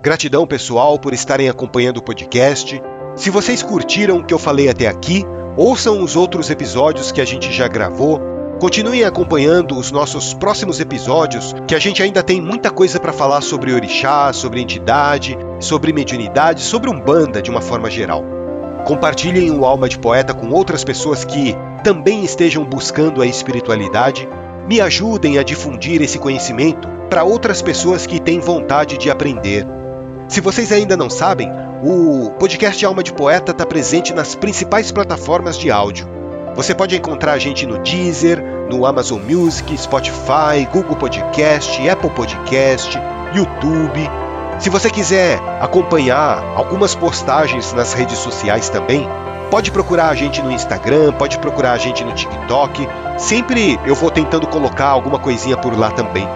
Gratidão, 0.00 0.46
pessoal, 0.46 1.00
por 1.00 1.12
estarem 1.12 1.48
acompanhando 1.48 1.96
o 1.96 2.04
podcast. 2.04 2.80
Se 3.16 3.30
vocês 3.30 3.64
curtiram 3.64 4.18
o 4.18 4.24
que 4.24 4.32
eu 4.32 4.38
falei 4.38 4.68
até 4.68 4.86
aqui, 4.86 5.24
ouçam 5.56 6.00
os 6.00 6.14
outros 6.14 6.50
episódios 6.50 7.10
que 7.10 7.20
a 7.20 7.24
gente 7.24 7.52
já 7.52 7.66
gravou. 7.66 8.35
Continuem 8.58 9.04
acompanhando 9.04 9.78
os 9.78 9.92
nossos 9.92 10.32
próximos 10.32 10.80
episódios, 10.80 11.54
que 11.68 11.74
a 11.74 11.78
gente 11.78 12.02
ainda 12.02 12.22
tem 12.22 12.40
muita 12.40 12.70
coisa 12.70 12.98
para 12.98 13.12
falar 13.12 13.42
sobre 13.42 13.74
orixá, 13.74 14.32
sobre 14.32 14.62
entidade, 14.62 15.36
sobre 15.60 15.92
mediunidade, 15.92 16.62
sobre 16.62 16.88
umbanda 16.88 17.42
de 17.42 17.50
uma 17.50 17.60
forma 17.60 17.90
geral. 17.90 18.24
Compartilhem 18.86 19.50
o 19.50 19.66
Alma 19.66 19.90
de 19.90 19.98
Poeta 19.98 20.32
com 20.32 20.48
outras 20.48 20.84
pessoas 20.84 21.22
que 21.22 21.54
também 21.84 22.24
estejam 22.24 22.64
buscando 22.64 23.20
a 23.20 23.26
espiritualidade. 23.26 24.26
Me 24.66 24.80
ajudem 24.80 25.38
a 25.38 25.42
difundir 25.42 26.00
esse 26.00 26.18
conhecimento 26.18 26.88
para 27.10 27.24
outras 27.24 27.60
pessoas 27.60 28.06
que 28.06 28.18
têm 28.18 28.40
vontade 28.40 28.96
de 28.96 29.10
aprender. 29.10 29.66
Se 30.28 30.40
vocês 30.40 30.72
ainda 30.72 30.96
não 30.96 31.10
sabem, 31.10 31.52
o 31.84 32.30
podcast 32.38 32.82
Alma 32.86 33.02
de 33.02 33.12
Poeta 33.12 33.52
está 33.52 33.66
presente 33.66 34.14
nas 34.14 34.34
principais 34.34 34.90
plataformas 34.90 35.58
de 35.58 35.70
áudio. 35.70 36.15
Você 36.56 36.74
pode 36.74 36.96
encontrar 36.96 37.34
a 37.34 37.38
gente 37.38 37.66
no 37.66 37.76
Deezer, 37.76 38.42
no 38.70 38.86
Amazon 38.86 39.20
Music, 39.20 39.76
Spotify, 39.76 40.66
Google 40.72 40.96
Podcast, 40.96 41.86
Apple 41.86 42.08
Podcast, 42.08 42.98
YouTube. 43.34 44.10
Se 44.58 44.70
você 44.70 44.88
quiser 44.88 45.38
acompanhar 45.60 46.42
algumas 46.56 46.94
postagens 46.94 47.74
nas 47.74 47.92
redes 47.92 48.16
sociais 48.16 48.70
também, 48.70 49.06
pode 49.50 49.70
procurar 49.70 50.08
a 50.08 50.14
gente 50.14 50.40
no 50.40 50.50
Instagram, 50.50 51.12
pode 51.12 51.38
procurar 51.40 51.72
a 51.72 51.78
gente 51.78 52.02
no 52.02 52.14
TikTok. 52.14 52.88
Sempre 53.18 53.78
eu 53.84 53.94
vou 53.94 54.10
tentando 54.10 54.46
colocar 54.46 54.86
alguma 54.86 55.18
coisinha 55.18 55.58
por 55.58 55.78
lá 55.78 55.90
também. 55.90 56.26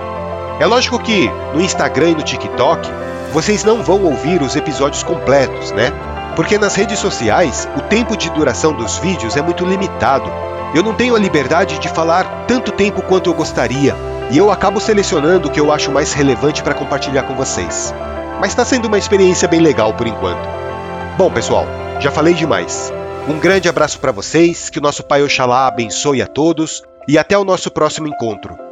É 0.60 0.66
lógico 0.66 0.98
que 0.98 1.30
no 1.54 1.62
Instagram 1.62 2.10
e 2.10 2.14
no 2.16 2.22
TikTok 2.22 2.86
vocês 3.32 3.64
não 3.64 3.82
vão 3.82 4.04
ouvir 4.04 4.42
os 4.42 4.54
episódios 4.54 5.02
completos, 5.02 5.72
né? 5.72 5.90
Porque 6.36 6.58
nas 6.58 6.74
redes 6.74 6.98
sociais 6.98 7.68
o 7.76 7.80
tempo 7.80 8.16
de 8.16 8.30
duração 8.30 8.72
dos 8.72 8.98
vídeos 8.98 9.36
é 9.36 9.42
muito 9.42 9.64
limitado. 9.64 10.30
Eu 10.74 10.82
não 10.82 10.94
tenho 10.94 11.16
a 11.16 11.18
liberdade 11.18 11.78
de 11.78 11.88
falar 11.88 12.44
tanto 12.46 12.70
tempo 12.72 13.02
quanto 13.02 13.28
eu 13.28 13.34
gostaria, 13.34 13.94
e 14.30 14.38
eu 14.38 14.50
acabo 14.50 14.80
selecionando 14.80 15.48
o 15.48 15.50
que 15.50 15.58
eu 15.58 15.72
acho 15.72 15.90
mais 15.90 16.12
relevante 16.12 16.62
para 16.62 16.74
compartilhar 16.74 17.24
com 17.24 17.34
vocês. 17.34 17.92
Mas 18.40 18.50
está 18.50 18.64
sendo 18.64 18.86
uma 18.86 18.98
experiência 18.98 19.48
bem 19.48 19.60
legal 19.60 19.92
por 19.94 20.06
enquanto. 20.06 20.48
Bom, 21.18 21.30
pessoal, 21.30 21.66
já 21.98 22.10
falei 22.10 22.34
demais. 22.34 22.92
Um 23.28 23.38
grande 23.38 23.68
abraço 23.68 23.98
para 23.98 24.12
vocês, 24.12 24.70
que 24.70 24.78
o 24.78 24.82
nosso 24.82 25.02
Pai 25.02 25.22
Oxalá 25.22 25.66
abençoe 25.66 26.22
a 26.22 26.26
todos 26.26 26.82
e 27.06 27.18
até 27.18 27.36
o 27.36 27.44
nosso 27.44 27.70
próximo 27.70 28.06
encontro. 28.06 28.69